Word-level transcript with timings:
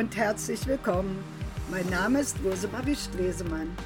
Und 0.00 0.16
herzlich 0.16 0.66
willkommen. 0.66 1.22
Mein 1.70 1.86
Name 1.90 2.20
ist 2.20 2.38
Rosemarie 2.42 2.96
Stresemann. 2.96 3.76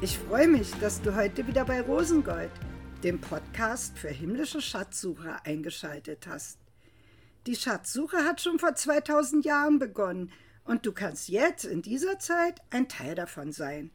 Ich 0.00 0.16
freue 0.16 0.48
mich, 0.48 0.70
dass 0.80 1.02
du 1.02 1.14
heute 1.14 1.46
wieder 1.46 1.66
bei 1.66 1.82
Rosengold, 1.82 2.50
dem 3.04 3.20
Podcast 3.20 3.98
für 3.98 4.08
himmlische 4.08 4.62
Schatzsucher, 4.62 5.44
eingeschaltet 5.44 6.26
hast. 6.26 6.58
Die 7.46 7.54
Schatzsuche 7.54 8.16
hat 8.24 8.40
schon 8.40 8.58
vor 8.58 8.76
2000 8.76 9.44
Jahren 9.44 9.78
begonnen 9.78 10.32
und 10.64 10.86
du 10.86 10.92
kannst 10.92 11.28
jetzt 11.28 11.66
in 11.66 11.82
dieser 11.82 12.18
Zeit 12.18 12.62
ein 12.70 12.88
Teil 12.88 13.14
davon 13.14 13.52
sein. 13.52 13.90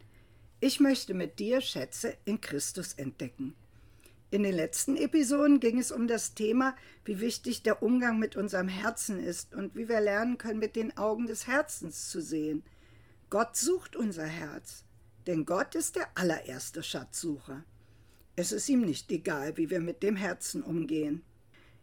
Ich 0.59 0.79
möchte 0.79 1.15
mit 1.15 1.39
dir 1.39 1.59
Schätze 1.59 2.15
in 2.23 2.39
Christus 2.39 2.93
entdecken. 2.93 3.55
In 4.33 4.41
den 4.41 4.55
letzten 4.55 4.97
Episoden 4.97 5.59
ging 5.59 5.77
es 5.77 5.91
um 5.91 6.07
das 6.07 6.33
Thema, 6.33 6.75
wie 7.05 7.19
wichtig 7.19 7.61
der 7.61 7.83
Umgang 7.83 8.17
mit 8.17 8.35
unserem 8.35 8.67
Herzen 8.67 9.19
ist 9.19 9.53
und 9.53 9.75
wie 9.75 9.87
wir 9.87 10.01
lernen 10.01 10.39
können, 10.39 10.57
mit 10.57 10.75
den 10.75 10.97
Augen 10.97 11.27
des 11.27 11.45
Herzens 11.45 12.09
zu 12.09 12.19
sehen. 12.19 12.63
Gott 13.29 13.55
sucht 13.55 13.95
unser 13.95 14.25
Herz, 14.25 14.85
denn 15.27 15.45
Gott 15.45 15.75
ist 15.75 15.97
der 15.97 16.07
allererste 16.15 16.81
Schatzsucher. 16.81 17.63
Es 18.35 18.51
ist 18.51 18.67
ihm 18.69 18.81
nicht 18.81 19.11
egal, 19.11 19.55
wie 19.57 19.69
wir 19.69 19.79
mit 19.79 20.01
dem 20.01 20.15
Herzen 20.15 20.63
umgehen. 20.63 21.21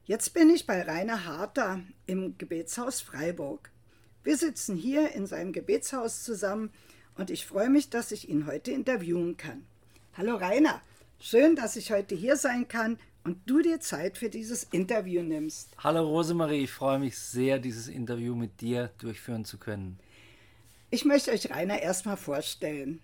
Jetzt 0.04 0.34
bin 0.34 0.51
ich 0.51 0.66
bei 0.66 0.82
Rainer 0.82 1.26
Harter 1.26 1.80
im 2.06 2.37
Gebetshaus 2.37 3.01
Freiburg. 3.01 3.71
Wir 4.24 4.37
sitzen 4.37 4.74
hier 4.74 5.12
in 5.12 5.28
seinem 5.28 5.52
Gebetshaus 5.52 6.24
zusammen 6.24 6.73
und 7.15 7.30
ich 7.30 7.46
freue 7.46 7.71
mich, 7.71 7.90
dass 7.90 8.10
ich 8.10 8.28
ihn 8.28 8.46
heute 8.46 8.73
interviewen 8.73 9.37
kann. 9.37 9.65
Hallo 10.16 10.34
Rainer, 10.34 10.82
schön, 11.21 11.54
dass 11.54 11.76
ich 11.76 11.93
heute 11.93 12.15
hier 12.15 12.37
sein 12.37 12.66
kann 12.66 12.99
und 13.24 13.38
du 13.46 13.60
dir 13.63 13.80
Zeit 13.80 14.18
für 14.18 14.30
dieses 14.30 14.65
Interview 14.65 15.23
nimmst. 15.23 15.71
Hallo 15.79 16.07
Rosemarie, 16.07 16.65
ich 16.65 16.71
freue 16.73 16.99
mich 16.99 17.18
sehr, 17.18 17.59
dieses 17.59 17.87
Interview 17.87 18.35
mit 18.35 18.60
dir 18.60 18.90
durchführen 18.99 19.45
zu 19.45 19.59
können. 19.59 19.99
Ich 20.90 21.04
möchte 21.04 21.30
euch 21.30 21.51
Rainer 21.51 21.80
erstmal 21.80 22.16
vorstellen. 22.16 23.01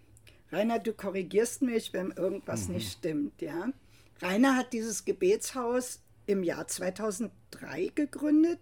Rainer, 0.50 0.78
du 0.78 0.92
korrigierst 0.92 1.62
mich, 1.62 1.92
wenn 1.92 2.10
irgendwas 2.10 2.68
mhm. 2.68 2.74
nicht 2.74 2.92
stimmt, 2.92 3.40
ja? 3.40 3.68
Rainer 4.20 4.56
hat 4.56 4.72
dieses 4.72 5.04
Gebetshaus 5.04 6.00
im 6.26 6.42
Jahr 6.42 6.66
2003 6.66 7.92
gegründet 7.94 8.58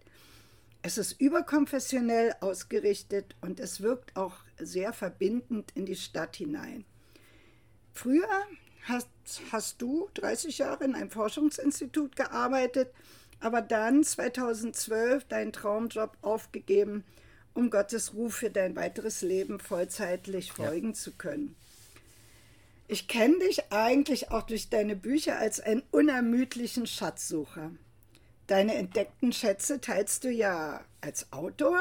es 0.87 0.99
ist 0.99 1.19
überkonfessionell 1.19 2.35
ausgerichtet 2.43 3.37
und 3.41 3.59
es 3.59 3.81
wirkt 3.81 4.15
auch 4.17 4.35
sehr 4.59 4.93
verbindend 4.93 5.73
in 5.75 5.87
die 5.87 5.97
Stadt 5.97 6.37
hinein. 6.37 6.85
Früher 7.95 8.29
hast, 8.89 9.09
hast 9.53 9.83
du 9.83 10.09
30 10.15 10.59
Jahre 10.59 10.85
in 10.85 10.95
einem 10.95 11.11
Forschungsinstitut 11.11 12.17
gearbeitet, 12.17 12.93
aber 13.41 13.63
dann 13.63 14.05
2012 14.05 15.25
deinen 15.25 15.53
Traumjob 15.53 16.17
aufgegeben, 16.23 17.05
um 17.53 17.71
Gottes 17.71 18.15
Ruf 18.15 18.37
für 18.37 18.51
dein 18.51 18.77
weiteres 18.77 19.23
Leben 19.23 19.61
vollzeitlich 19.61 20.53
folgen 20.53 20.89
ja. 20.89 20.95
zu 20.95 21.13
können. 21.13 21.55
Ich 22.87 23.09
kenne 23.09 23.39
dich 23.39 23.73
eigentlich 23.73 24.31
auch 24.31 24.43
durch 24.43 24.69
deine 24.69 24.95
Bücher 24.95 25.39
als 25.39 25.61
einen 25.61 25.83
unermüdlichen 25.91 26.87
Schatzsucher. 26.87 27.71
Deine 28.47 28.75
entdeckten 28.75 29.33
Schätze 29.33 29.81
teilst 29.81 30.25
du 30.25 30.31
ja 30.31 30.85
als 31.01 31.33
Autor, 31.33 31.81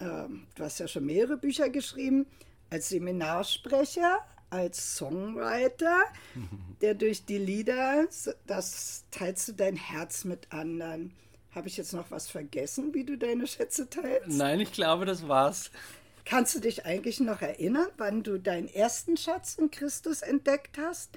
ähm, 0.00 0.46
du 0.54 0.64
hast 0.64 0.80
ja 0.80 0.88
schon 0.88 1.06
mehrere 1.06 1.38
Bücher 1.38 1.70
geschrieben, 1.70 2.26
als 2.70 2.90
Seminarsprecher, 2.90 4.18
als 4.50 4.96
Songwriter, 4.96 5.96
der 6.80 6.94
durch 6.94 7.24
die 7.24 7.38
Lieder, 7.38 8.06
das 8.46 9.04
teilst 9.10 9.48
du 9.48 9.52
dein 9.52 9.76
Herz 9.76 10.24
mit 10.24 10.52
anderen. 10.52 11.12
Habe 11.54 11.68
ich 11.68 11.76
jetzt 11.76 11.92
noch 11.92 12.10
was 12.10 12.28
vergessen, 12.28 12.94
wie 12.94 13.04
du 13.04 13.16
deine 13.16 13.46
Schätze 13.46 13.88
teilst? 13.88 14.36
Nein, 14.36 14.60
ich 14.60 14.72
glaube, 14.72 15.06
das 15.06 15.26
war's. 15.28 15.70
Kannst 16.24 16.54
du 16.54 16.60
dich 16.60 16.84
eigentlich 16.84 17.20
noch 17.20 17.40
erinnern, 17.40 17.88
wann 17.96 18.22
du 18.22 18.38
deinen 18.38 18.68
ersten 18.68 19.16
Schatz 19.16 19.54
in 19.54 19.70
Christus 19.70 20.20
entdeckt 20.20 20.76
hast? 20.76 21.10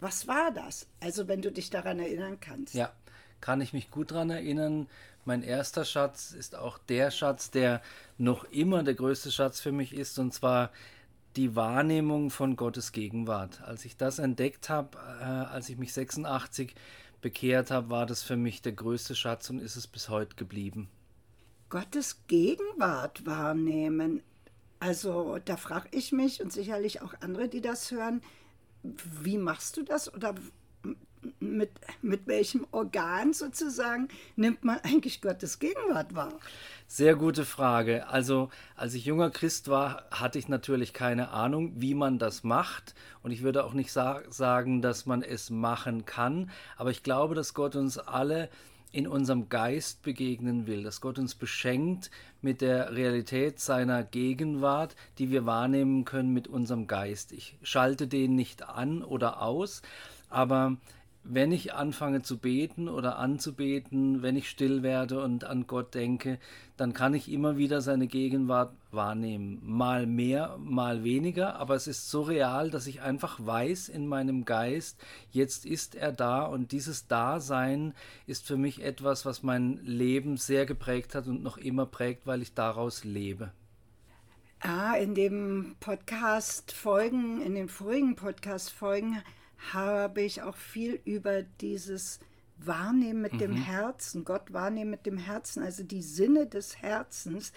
Was 0.00 0.26
war 0.26 0.50
das? 0.50 0.86
Also, 0.98 1.28
wenn 1.28 1.40
du 1.40 1.52
dich 1.52 1.70
daran 1.70 2.00
erinnern 2.00 2.38
kannst. 2.40 2.74
Ja, 2.74 2.92
kann 3.40 3.60
ich 3.60 3.72
mich 3.72 3.90
gut 3.90 4.10
daran 4.10 4.30
erinnern. 4.30 4.88
Mein 5.24 5.42
erster 5.42 5.84
Schatz 5.84 6.32
ist 6.32 6.56
auch 6.56 6.78
der 6.78 7.10
Schatz, 7.10 7.50
der 7.50 7.80
noch 8.18 8.44
immer 8.44 8.82
der 8.82 8.94
größte 8.94 9.30
Schatz 9.30 9.60
für 9.60 9.72
mich 9.72 9.94
ist, 9.94 10.18
und 10.18 10.34
zwar 10.34 10.70
die 11.36 11.54
Wahrnehmung 11.56 12.30
von 12.30 12.56
Gottes 12.56 12.92
Gegenwart. 12.92 13.62
Als 13.62 13.84
ich 13.84 13.96
das 13.96 14.18
entdeckt 14.18 14.68
habe, 14.68 14.98
äh, 15.20 15.24
als 15.24 15.68
ich 15.68 15.78
mich 15.78 15.92
86 15.92 16.74
bekehrt 17.20 17.70
habe, 17.70 17.90
war 17.90 18.06
das 18.06 18.22
für 18.22 18.36
mich 18.36 18.62
der 18.62 18.72
größte 18.72 19.14
Schatz 19.14 19.50
und 19.50 19.60
ist 19.60 19.76
es 19.76 19.86
bis 19.86 20.08
heute 20.08 20.36
geblieben. 20.36 20.88
Gottes 21.68 22.26
Gegenwart 22.26 23.24
wahrnehmen. 23.26 24.22
Also 24.80 25.38
da 25.44 25.56
frage 25.56 25.88
ich 25.92 26.10
mich 26.10 26.42
und 26.42 26.52
sicherlich 26.52 27.02
auch 27.02 27.14
andere, 27.20 27.48
die 27.48 27.60
das 27.60 27.90
hören, 27.90 28.22
wie 28.82 29.38
machst 29.38 29.76
du 29.76 29.82
das 29.82 30.12
oder 30.12 30.34
mit, 31.38 31.70
mit 32.02 32.26
welchem 32.26 32.66
Organ 32.70 33.32
sozusagen 33.32 34.08
nimmt 34.36 34.64
man 34.64 34.78
eigentlich 34.82 35.20
Gottes 35.20 35.58
Gegenwart 35.58 36.14
wahr? 36.14 36.32
Sehr 36.86 37.14
gute 37.14 37.44
Frage. 37.44 38.08
Also 38.08 38.50
als 38.74 38.94
ich 38.94 39.04
junger 39.04 39.30
Christ 39.30 39.68
war, 39.68 40.04
hatte 40.10 40.38
ich 40.38 40.48
natürlich 40.48 40.92
keine 40.92 41.30
Ahnung, 41.30 41.72
wie 41.76 41.94
man 41.94 42.18
das 42.18 42.42
macht. 42.42 42.94
Und 43.22 43.30
ich 43.30 43.42
würde 43.42 43.64
auch 43.64 43.74
nicht 43.74 43.92
sa 43.92 44.22
sagen, 44.28 44.82
dass 44.82 45.06
man 45.06 45.22
es 45.22 45.50
machen 45.50 46.04
kann. 46.04 46.50
Aber 46.76 46.90
ich 46.90 47.02
glaube, 47.02 47.34
dass 47.34 47.54
Gott 47.54 47.76
uns 47.76 47.98
alle 47.98 48.48
in 48.92 49.06
unserem 49.06 49.48
Geist 49.48 50.02
begegnen 50.02 50.66
will, 50.66 50.82
dass 50.82 51.00
Gott 51.00 51.18
uns 51.18 51.34
beschenkt 51.34 52.10
mit 52.42 52.60
der 52.60 52.94
Realität 52.94 53.60
seiner 53.60 54.02
Gegenwart, 54.02 54.96
die 55.18 55.30
wir 55.30 55.46
wahrnehmen 55.46 56.04
können 56.04 56.32
mit 56.32 56.48
unserem 56.48 56.86
Geist. 56.86 57.32
Ich 57.32 57.56
schalte 57.62 58.08
den 58.08 58.34
nicht 58.34 58.68
an 58.68 59.02
oder 59.02 59.42
aus, 59.42 59.82
aber 60.28 60.76
wenn 61.22 61.52
ich 61.52 61.74
anfange 61.74 62.22
zu 62.22 62.38
beten 62.38 62.88
oder 62.88 63.18
anzubeten, 63.18 64.22
wenn 64.22 64.36
ich 64.36 64.48
still 64.48 64.82
werde 64.82 65.22
und 65.22 65.44
an 65.44 65.66
Gott 65.66 65.94
denke, 65.94 66.38
dann 66.76 66.94
kann 66.94 67.12
ich 67.12 67.30
immer 67.30 67.58
wieder 67.58 67.82
seine 67.82 68.06
Gegenwart 68.06 68.72
wahrnehmen. 68.90 69.60
Mal 69.62 70.06
mehr, 70.06 70.56
mal 70.58 71.04
weniger, 71.04 71.56
aber 71.56 71.74
es 71.74 71.86
ist 71.86 72.10
so 72.10 72.22
real, 72.22 72.70
dass 72.70 72.86
ich 72.86 73.02
einfach 73.02 73.38
weiß 73.44 73.90
in 73.90 74.06
meinem 74.06 74.46
Geist, 74.46 74.98
jetzt 75.30 75.66
ist 75.66 75.94
er 75.94 76.12
da 76.12 76.44
und 76.44 76.72
dieses 76.72 77.06
Dasein 77.06 77.92
ist 78.26 78.46
für 78.46 78.56
mich 78.56 78.82
etwas, 78.82 79.26
was 79.26 79.42
mein 79.42 79.78
Leben 79.84 80.38
sehr 80.38 80.64
geprägt 80.64 81.14
hat 81.14 81.26
und 81.26 81.42
noch 81.42 81.58
immer 81.58 81.84
prägt, 81.84 82.26
weil 82.26 82.40
ich 82.40 82.54
daraus 82.54 83.04
lebe. 83.04 83.52
Ah, 84.60 84.94
in 84.94 85.14
dem 85.14 85.76
Podcast 85.80 86.72
Folgen, 86.72 87.40
in 87.40 87.54
den 87.54 87.68
vorigen 87.68 88.14
Podcast 88.14 88.70
Folgen 88.70 89.22
habe 89.72 90.22
ich 90.22 90.42
auch 90.42 90.56
viel 90.56 91.00
über 91.04 91.42
dieses 91.42 92.20
Wahrnehmen 92.56 93.22
mit 93.22 93.34
mhm. 93.34 93.38
dem 93.38 93.56
Herzen, 93.56 94.24
Gott 94.24 94.52
wahrnehmen 94.52 94.90
mit 94.90 95.06
dem 95.06 95.18
Herzen, 95.18 95.62
also 95.62 95.82
die 95.82 96.02
Sinne 96.02 96.46
des 96.46 96.82
Herzens, 96.82 97.52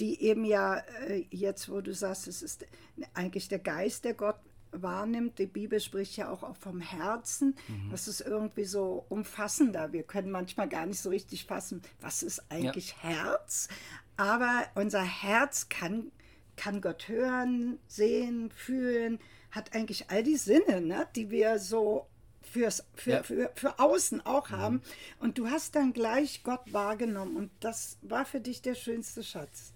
die 0.00 0.22
eben 0.22 0.44
ja 0.44 0.78
äh, 1.06 1.24
jetzt, 1.30 1.70
wo 1.70 1.80
du 1.80 1.94
sagst, 1.94 2.26
es 2.26 2.42
ist 2.42 2.66
eigentlich 3.14 3.48
der 3.48 3.58
Geist, 3.58 4.04
der 4.04 4.14
Gott 4.14 4.36
wahrnimmt. 4.72 5.38
Die 5.38 5.46
Bibel 5.46 5.80
spricht 5.80 6.16
ja 6.16 6.30
auch 6.30 6.56
vom 6.56 6.80
Herzen. 6.80 7.54
Mhm. 7.68 7.90
Das 7.90 8.08
ist 8.08 8.20
irgendwie 8.20 8.64
so 8.64 9.04
umfassender. 9.08 9.92
Wir 9.92 10.02
können 10.02 10.30
manchmal 10.30 10.68
gar 10.68 10.86
nicht 10.86 11.00
so 11.00 11.10
richtig 11.10 11.44
fassen, 11.44 11.82
was 12.00 12.22
ist 12.22 12.50
eigentlich 12.50 12.96
ja. 13.02 13.10
Herz. 13.10 13.68
Aber 14.16 14.64
unser 14.74 15.02
Herz 15.02 15.68
kann, 15.68 16.10
kann 16.56 16.80
Gott 16.80 17.08
hören, 17.08 17.78
sehen, 17.86 18.50
fühlen, 18.50 19.18
hat 19.52 19.74
eigentlich 19.74 20.10
all 20.10 20.24
die 20.24 20.36
Sinne, 20.36 20.80
ne, 20.80 21.06
die 21.14 21.30
wir 21.30 21.58
so 21.60 22.08
fürs, 22.40 22.84
für, 22.94 23.10
ja. 23.10 23.22
für, 23.22 23.50
für 23.54 23.78
außen 23.78 24.26
auch 24.26 24.50
mhm. 24.50 24.56
haben. 24.56 24.82
Und 25.20 25.38
du 25.38 25.48
hast 25.48 25.76
dann 25.76 25.92
gleich 25.92 26.42
Gott 26.42 26.72
wahrgenommen 26.72 27.36
und 27.36 27.50
das 27.60 27.98
war 28.02 28.24
für 28.24 28.40
dich 28.40 28.62
der 28.62 28.74
schönste 28.74 29.22
Schatz. 29.22 29.72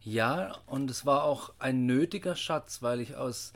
Ja, 0.00 0.58
und 0.66 0.90
es 0.90 1.06
war 1.06 1.22
auch 1.22 1.52
ein 1.60 1.86
nötiger 1.86 2.34
Schatz, 2.34 2.82
weil 2.82 3.00
ich 3.00 3.14
aus 3.14 3.52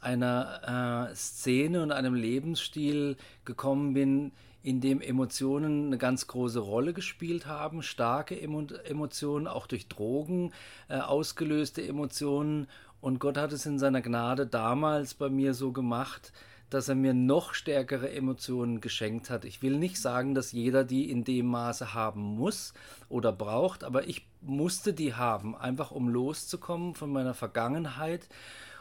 einer 0.00 1.08
äh, 1.10 1.14
Szene 1.16 1.82
und 1.82 1.90
einem 1.90 2.14
Lebensstil 2.14 3.16
gekommen 3.44 3.94
bin, 3.94 4.32
in 4.62 4.80
dem 4.80 5.00
Emotionen 5.00 5.86
eine 5.86 5.98
ganz 5.98 6.26
große 6.26 6.58
Rolle 6.58 6.92
gespielt 6.92 7.46
haben, 7.46 7.82
starke 7.82 8.40
Emo 8.40 8.66
Emotionen, 8.84 9.46
auch 9.46 9.66
durch 9.66 9.88
Drogen 9.88 10.52
äh, 10.88 10.98
ausgelöste 10.98 11.86
Emotionen 11.86 12.68
und 13.00 13.20
Gott 13.20 13.36
hat 13.36 13.52
es 13.52 13.66
in 13.66 13.78
seiner 13.78 14.02
Gnade 14.02 14.46
damals 14.46 15.14
bei 15.14 15.28
mir 15.28 15.54
so 15.54 15.72
gemacht, 15.72 16.32
dass 16.70 16.88
er 16.88 16.94
mir 16.94 17.14
noch 17.14 17.54
stärkere 17.54 18.10
Emotionen 18.10 18.80
geschenkt 18.80 19.30
hat. 19.30 19.44
Ich 19.44 19.62
will 19.62 19.78
nicht 19.78 20.00
sagen, 20.00 20.34
dass 20.34 20.52
jeder 20.52 20.84
die 20.84 21.10
in 21.10 21.24
dem 21.24 21.46
Maße 21.46 21.94
haben 21.94 22.20
muss 22.20 22.74
oder 23.08 23.32
braucht, 23.32 23.84
aber 23.84 24.06
ich 24.06 24.26
musste 24.42 24.92
die 24.92 25.14
haben, 25.14 25.56
einfach 25.56 25.90
um 25.90 26.08
loszukommen 26.08 26.94
von 26.94 27.10
meiner 27.10 27.34
Vergangenheit. 27.34 28.28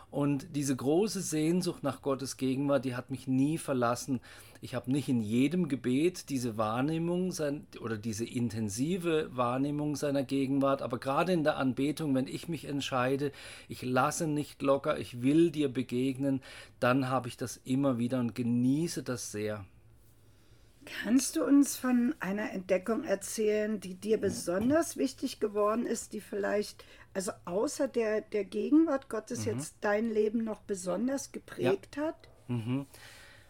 Und 0.09 0.55
diese 0.55 0.75
große 0.75 1.21
Sehnsucht 1.21 1.83
nach 1.83 2.01
Gottes 2.01 2.37
Gegenwart, 2.37 2.85
die 2.85 2.95
hat 2.95 3.11
mich 3.11 3.27
nie 3.27 3.57
verlassen. 3.57 4.21
Ich 4.61 4.73
habe 4.73 4.91
nicht 4.91 5.09
in 5.09 5.21
jedem 5.21 5.67
Gebet 5.67 6.29
diese 6.29 6.57
Wahrnehmung 6.57 7.31
sein, 7.31 7.67
oder 7.81 7.97
diese 7.97 8.25
intensive 8.25 9.29
Wahrnehmung 9.35 9.95
seiner 9.95 10.23
Gegenwart, 10.23 10.81
aber 10.81 10.97
gerade 10.97 11.33
in 11.33 11.43
der 11.43 11.57
Anbetung, 11.57 12.15
wenn 12.15 12.27
ich 12.27 12.47
mich 12.47 12.65
entscheide, 12.65 13.31
ich 13.67 13.81
lasse 13.83 14.27
nicht 14.27 14.61
locker, 14.61 14.97
ich 14.97 15.21
will 15.21 15.51
dir 15.51 15.71
begegnen, 15.71 16.41
dann 16.79 17.09
habe 17.09 17.27
ich 17.27 17.37
das 17.37 17.57
immer 17.65 17.97
wieder 17.97 18.19
und 18.19 18.33
genieße 18.33 19.03
das 19.03 19.31
sehr. 19.31 19.65
Kannst 21.03 21.35
du 21.35 21.43
uns 21.43 21.77
von 21.77 22.15
einer 22.19 22.51
Entdeckung 22.51 23.03
erzählen, 23.03 23.79
die 23.79 23.95
dir 23.95 24.19
besonders 24.19 24.97
wichtig 24.97 25.39
geworden 25.39 25.85
ist, 25.85 26.13
die 26.13 26.21
vielleicht, 26.21 26.83
also 27.13 27.31
außer 27.45 27.87
der, 27.87 28.21
der 28.21 28.43
Gegenwart 28.43 29.09
Gottes 29.09 29.45
mhm. 29.45 29.53
jetzt 29.53 29.75
dein 29.81 30.09
Leben 30.09 30.43
noch 30.43 30.61
besonders 30.61 31.31
geprägt 31.31 31.97
ja. 31.97 32.03
hat? 32.03 32.29
Mhm. 32.47 32.85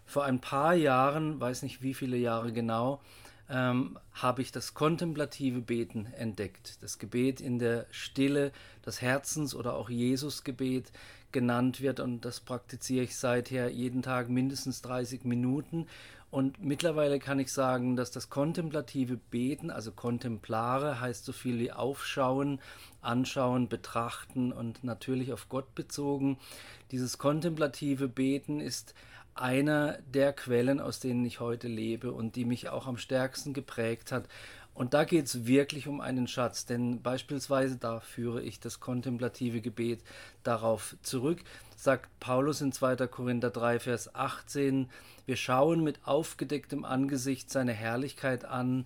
Vor 0.06 0.24
ein 0.24 0.40
paar 0.40 0.74
Jahren, 0.74 1.40
weiß 1.40 1.64
nicht 1.64 1.82
wie 1.82 1.94
viele 1.94 2.18
Jahre 2.18 2.54
genau, 2.54 3.02
ähm, 3.50 3.98
habe 4.14 4.42
ich 4.42 4.52
das 4.52 4.74
kontemplative 4.74 5.62
Beten 5.62 6.06
entdeckt. 6.18 6.82
Das 6.82 6.98
Gebet 6.98 7.40
in 7.40 7.60
der 7.60 7.86
Stille, 7.92 8.52
das 8.82 9.02
Herzens- 9.02 9.56
oder 9.56 9.76
auch 9.76 9.90
Jesusgebet 9.90 10.92
genannt 11.32 11.82
wird 11.82 12.00
und 12.00 12.26
das 12.26 12.40
praktiziere 12.40 13.04
ich 13.04 13.16
seither 13.18 13.70
jeden 13.70 14.02
Tag 14.02 14.30
mindestens 14.30 14.82
30 14.82 15.26
Minuten 15.26 15.88
und 16.30 16.62
mittlerweile 16.64 17.20
kann 17.20 17.40
ich 17.40 17.54
sagen, 17.54 17.96
dass 17.96 18.12
das 18.12 18.30
kontemplative 18.30 19.18
Beten, 19.18 19.72
also 19.72 19.92
kontemplare, 19.92 21.00
heißt 21.00 21.24
so 21.24 21.32
viel 21.32 21.58
wie 21.58 21.72
aufschauen, 21.72 22.60
anschauen, 23.02 23.70
betrachten 23.70 24.52
und 24.52 24.84
natürlich 24.84 25.32
auf 25.32 25.48
Gott 25.48 25.74
bezogen. 25.74 26.38
Dieses 26.92 27.18
kontemplative 27.18 28.10
Beten 28.10 28.60
ist 28.60 28.94
einer 29.36 30.00
der 30.14 30.34
Quellen, 30.34 30.82
aus 30.82 31.00
denen 31.00 31.26
ich 31.26 31.40
heute 31.40 31.68
lebe 31.68 32.12
und 32.12 32.36
die 32.36 32.46
mich 32.46 32.70
auch 32.70 32.88
am 32.88 32.98
stärksten 32.98 33.54
geprägt 33.54 34.12
hat. 34.12 34.28
Und 34.78 34.94
da 34.94 35.06
geht 35.06 35.26
es 35.26 35.48
wirklich 35.48 35.88
um 35.88 36.02
einen 36.02 36.28
Schatz, 36.28 36.68
denn 36.68 37.02
beispielsweise 37.02 37.78
da 37.78 38.00
führe 38.00 38.44
ich 38.44 38.60
das 38.60 38.80
kontemplative 38.80 39.60
Gebet 39.60 40.04
darauf 40.44 40.96
zurück, 41.02 41.40
sagt 41.76 42.12
Paulus 42.20 42.62
in 42.62 42.72
2. 42.72 43.08
Korinther 43.08 43.50
3, 43.50 43.80
Vers 43.80 44.14
18, 44.14 44.88
wir 45.26 45.36
schauen 45.36 45.84
mit 45.84 46.06
aufgedecktem 46.06 46.86
Angesicht 46.86 47.50
seine 47.50 47.74
Herrlichkeit 47.74 48.46
an 48.46 48.86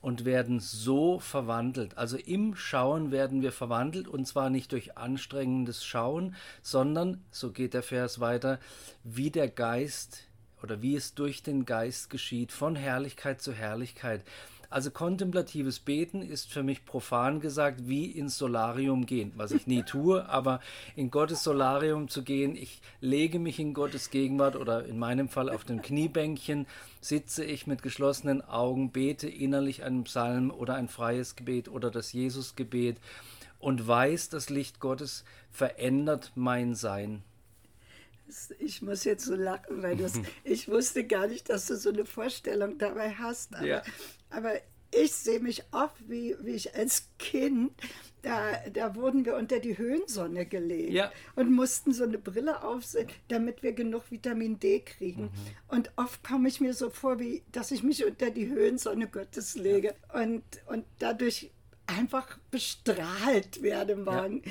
und 0.00 0.24
werden 0.24 0.60
so 0.60 1.18
verwandelt. 1.18 1.98
Also 1.98 2.16
im 2.16 2.54
Schauen 2.54 3.10
werden 3.10 3.42
wir 3.42 3.50
verwandelt 3.50 4.06
und 4.06 4.28
zwar 4.28 4.50
nicht 4.50 4.70
durch 4.70 4.96
anstrengendes 4.96 5.84
Schauen, 5.84 6.36
sondern, 6.62 7.24
so 7.32 7.50
geht 7.50 7.74
der 7.74 7.82
Vers 7.82 8.20
weiter, 8.20 8.60
wie 9.02 9.32
der 9.32 9.48
Geist 9.48 10.28
oder 10.62 10.80
wie 10.80 10.94
es 10.94 11.14
durch 11.14 11.42
den 11.42 11.64
Geist 11.64 12.08
geschieht, 12.08 12.52
von 12.52 12.76
Herrlichkeit 12.76 13.42
zu 13.42 13.52
Herrlichkeit. 13.52 14.24
Also 14.74 14.90
kontemplatives 14.90 15.78
Beten 15.78 16.20
ist 16.20 16.52
für 16.52 16.64
mich 16.64 16.84
profan 16.84 17.38
gesagt 17.38 17.86
wie 17.86 18.06
ins 18.06 18.38
Solarium 18.38 19.06
gehen, 19.06 19.30
was 19.36 19.52
ich 19.52 19.68
nie 19.68 19.84
tue, 19.84 20.28
aber 20.28 20.58
in 20.96 21.12
Gottes 21.12 21.44
Solarium 21.44 22.08
zu 22.08 22.24
gehen, 22.24 22.56
ich 22.56 22.80
lege 23.00 23.38
mich 23.38 23.60
in 23.60 23.72
Gottes 23.72 24.10
Gegenwart 24.10 24.56
oder 24.56 24.84
in 24.84 24.98
meinem 24.98 25.28
Fall 25.28 25.48
auf 25.48 25.62
dem 25.62 25.80
Kniebänkchen, 25.80 26.66
sitze 27.00 27.44
ich 27.44 27.68
mit 27.68 27.84
geschlossenen 27.84 28.42
Augen, 28.42 28.90
bete 28.90 29.28
innerlich 29.28 29.84
einen 29.84 30.02
Psalm 30.02 30.50
oder 30.50 30.74
ein 30.74 30.88
freies 30.88 31.36
Gebet 31.36 31.68
oder 31.68 31.92
das 31.92 32.12
Jesusgebet 32.12 32.96
und 33.60 33.86
weiß, 33.86 34.28
das 34.28 34.50
Licht 34.50 34.80
Gottes 34.80 35.24
verändert 35.52 36.32
mein 36.34 36.74
Sein. 36.74 37.22
Ich 38.58 38.82
muss 38.82 39.04
jetzt 39.04 39.24
so 39.24 39.34
lachen, 39.34 39.82
weil 39.82 39.96
das, 39.96 40.14
ich 40.44 40.68
wusste 40.68 41.04
gar 41.04 41.26
nicht, 41.26 41.48
dass 41.48 41.66
du 41.66 41.76
so 41.76 41.90
eine 41.90 42.04
Vorstellung 42.04 42.78
dabei 42.78 43.10
hast. 43.12 43.54
Aber, 43.54 43.66
ja. 43.66 43.82
aber 44.30 44.54
ich 44.94 45.12
sehe 45.12 45.40
mich 45.40 45.62
oft, 45.72 46.08
wie, 46.08 46.36
wie 46.40 46.52
ich 46.52 46.74
als 46.74 47.08
Kind, 47.18 47.72
da, 48.22 48.52
da 48.72 48.94
wurden 48.94 49.24
wir 49.24 49.36
unter 49.36 49.58
die 49.58 49.76
Höhensonne 49.76 50.46
gelegt 50.46 50.92
ja. 50.92 51.12
und 51.36 51.52
mussten 51.52 51.92
so 51.92 52.04
eine 52.04 52.18
Brille 52.18 52.62
aufsetzen, 52.62 53.14
damit 53.28 53.62
wir 53.62 53.72
genug 53.72 54.10
Vitamin 54.10 54.58
D 54.58 54.80
kriegen. 54.80 55.24
Mhm. 55.24 55.30
Und 55.68 55.90
oft 55.96 56.24
komme 56.24 56.48
ich 56.48 56.60
mir 56.60 56.74
so 56.74 56.90
vor, 56.90 57.18
wie 57.18 57.42
dass 57.52 57.70
ich 57.70 57.82
mich 57.82 58.04
unter 58.04 58.30
die 58.30 58.48
Höhensonne 58.48 59.08
Gottes 59.08 59.56
lege. 59.56 59.94
Ja. 60.12 60.22
Und, 60.22 60.42
und 60.66 60.84
dadurch 60.98 61.50
einfach 61.86 62.38
bestrahlt 62.50 63.62
werde 63.62 63.92
im 63.92 64.06
wahrsten 64.06 64.42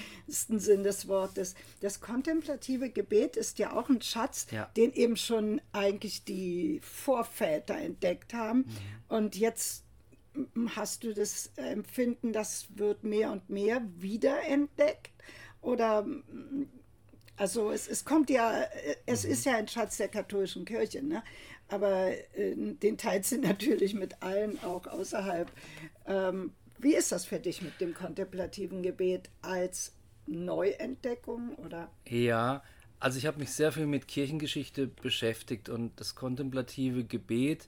ja. 0.55 0.59
Sinn 0.59 0.83
des 0.83 1.07
Wortes. 1.07 1.55
Das 1.81 1.99
kontemplative 1.99 2.89
Gebet 2.89 3.37
ist 3.37 3.59
ja 3.59 3.73
auch 3.73 3.89
ein 3.89 4.01
Schatz, 4.01 4.47
ja. 4.51 4.69
den 4.77 4.93
eben 4.93 5.17
schon 5.17 5.61
eigentlich 5.71 6.23
die 6.23 6.79
Vorväter 6.83 7.75
entdeckt 7.75 8.33
haben. 8.33 8.59
Mhm. 8.59 8.65
Und 9.07 9.35
jetzt 9.35 9.83
hast 10.75 11.03
du 11.03 11.13
das 11.13 11.51
Empfinden, 11.55 12.33
das 12.33 12.67
wird 12.75 13.03
mehr 13.03 13.31
und 13.31 13.49
mehr 13.49 13.81
wiederentdeckt? 13.97 15.11
Oder 15.61 16.05
also 17.35 17.71
es, 17.71 17.87
es 17.87 18.05
kommt 18.05 18.29
ja, 18.29 18.63
es 19.05 19.25
mhm. 19.25 19.31
ist 19.31 19.45
ja 19.45 19.57
ein 19.57 19.67
Schatz 19.67 19.97
der 19.97 20.07
katholischen 20.07 20.65
Kirche, 20.65 21.03
ne? 21.03 21.23
aber 21.67 22.11
äh, 22.35 22.55
den 22.55 22.97
teilt 22.97 23.25
sie 23.25 23.37
natürlich 23.39 23.93
mit 23.93 24.21
allen 24.21 24.61
auch 24.63 24.87
außerhalb. 24.87 25.51
Ähm, 26.05 26.51
wie 26.83 26.95
ist 26.95 27.11
das 27.11 27.25
für 27.25 27.39
dich 27.39 27.61
mit 27.61 27.79
dem 27.81 27.93
kontemplativen 27.93 28.83
Gebet 28.83 29.29
als 29.41 29.93
Neuentdeckung 30.27 31.55
oder? 31.55 31.89
Ja, 32.07 32.63
also 32.99 33.17
ich 33.17 33.25
habe 33.25 33.39
mich 33.39 33.51
sehr 33.51 33.71
viel 33.71 33.85
mit 33.85 34.07
Kirchengeschichte 34.07 34.87
beschäftigt 34.87 35.69
und 35.69 35.99
das 35.99 36.15
kontemplative 36.15 37.03
Gebet 37.03 37.67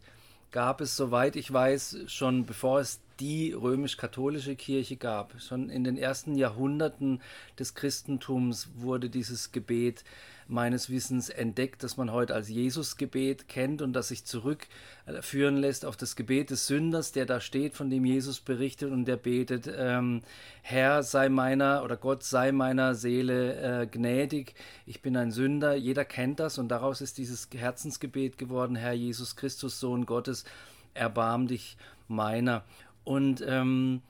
gab 0.52 0.80
es, 0.80 0.96
soweit 0.96 1.36
ich 1.36 1.52
weiß, 1.52 2.06
schon 2.08 2.46
bevor 2.46 2.80
es 2.80 3.02
die 3.20 3.54
römisch-katholische 3.54 4.56
Kirche 4.56 4.98
gab. 4.98 5.40
Schon 5.42 5.70
in 5.70 5.84
den 5.84 5.98
ersten 5.98 6.36
Jahrhunderten 6.36 7.22
des 7.60 7.74
Christentums 7.74 8.70
wurde 8.76 9.10
dieses 9.10 9.52
Gebet 9.52 10.04
meines 10.48 10.90
Wissens 10.90 11.30
entdeckt, 11.30 11.82
das 11.84 11.98
man 11.98 12.12
heute 12.12 12.36
als 12.36 12.50
Jesusgebet 12.50 13.48
kennt 13.48 13.82
und 13.82 13.94
das 13.94 14.10
sich 14.10 14.26
zurückführen 14.26 15.58
lässt 15.58 15.86
auf 15.86 15.98
das 15.98 16.16
Gebet 16.16 16.52
des 16.52 16.68
Sünders, 16.68 17.12
der 17.12 17.26
da 17.26 17.40
steht, 17.40 17.74
von 17.74 17.90
dem 17.90 18.06
Jesus 18.06 18.42
berichtet 18.42 18.92
und 18.92 19.06
der 19.06 19.18
betet, 19.18 19.68
ähm, 19.76 20.22
Herr 20.62 21.02
sei 21.02 21.30
meiner 21.30 21.84
oder 21.84 21.98
Gott 21.98 22.24
sei 22.24 22.52
meiner 22.52 22.94
Seele 22.94 23.82
äh, 23.82 23.88
gnädig, 23.88 24.54
ich 24.86 25.02
bin 25.02 25.18
ein 25.18 25.32
Sünder, 25.32 25.76
jeder 25.76 26.06
kennt 26.06 26.40
das 26.40 26.60
und 26.60 26.70
daraus 26.70 27.02
ist 27.02 27.18
dieses 27.18 27.50
Herzensgebet 27.52 28.38
geworden, 28.38 28.76
Herr 28.76 28.94
Jesus 28.94 29.36
Christus, 29.36 29.80
Sohn 29.80 30.06
Gottes, 30.06 30.46
erbarm 30.94 31.48
dich 31.48 31.78
meiner. 32.08 32.64
Und 33.06 33.44
ähm, 33.48 34.02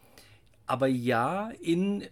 aber 0.66 0.88
ja, 0.88 1.50
in 1.62 2.04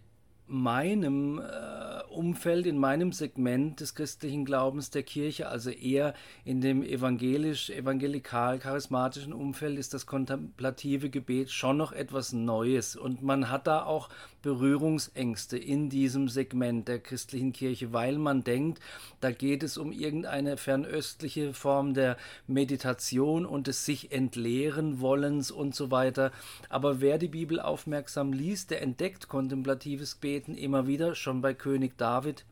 meinem 0.54 1.40
äh, 1.40 2.04
Umfeld, 2.10 2.68
in 2.68 2.78
meinem 2.78 3.12
Segment 3.12 3.80
des 3.80 3.96
christlichen 3.96 4.46
Glaubens 4.46 4.92
der 4.92 5.02
Kirche, 5.02 5.48
also 5.48 5.72
eher 5.72 6.14
in 6.46 6.62
dem 6.62 6.84
evangelisch, 6.84 7.72
evangelikal, 7.72 8.60
charismatischen 8.60 9.34
Umfeld, 9.34 9.80
ist 9.80 9.96
das 9.96 10.06
kontemplative 10.06 11.10
Gebet 11.10 11.50
schon 11.50 11.78
noch 11.78 11.92
etwas 11.92 12.34
Neues. 12.34 12.96
Und 12.96 13.24
man 13.24 13.50
hat 13.50 13.66
da 13.66 13.84
auch 13.84 14.10
Berührungsängste 14.44 15.58
in 15.58 15.90
diesem 15.90 16.28
Segment 16.28 16.88
der 16.88 17.00
christlichen 17.00 17.54
Kirche, 17.54 17.94
weil 17.94 18.18
man 18.18 18.44
denkt, 18.44 18.80
da 19.22 19.32
geht 19.32 19.64
es 19.64 19.78
um 19.78 19.92
irgendeine 19.92 20.58
fernöstliche 20.58 21.54
Form 21.54 21.94
der 21.96 22.18
Meditation 22.46 23.46
und 23.46 23.68
des 23.68 23.86
sich 23.86 24.12
entleeren 24.12 25.00
wollens 25.00 25.50
und 25.50 25.74
so 25.74 25.90
weiter. 25.90 26.32
Aber 26.70 27.02
wer 27.02 27.18
die 27.18 27.30
Bibel 27.30 27.60
aufmerksam 27.60 28.34
liest, 28.34 28.70
der 28.70 28.82
entdeckt 28.84 29.30
kontemplatives 29.30 30.16
Beten 30.44 30.58
immer 30.58 30.88
wieder, 30.88 31.16
schon 31.16 31.40
bei 31.42 31.54
König 31.54 31.98
David. 31.98 32.44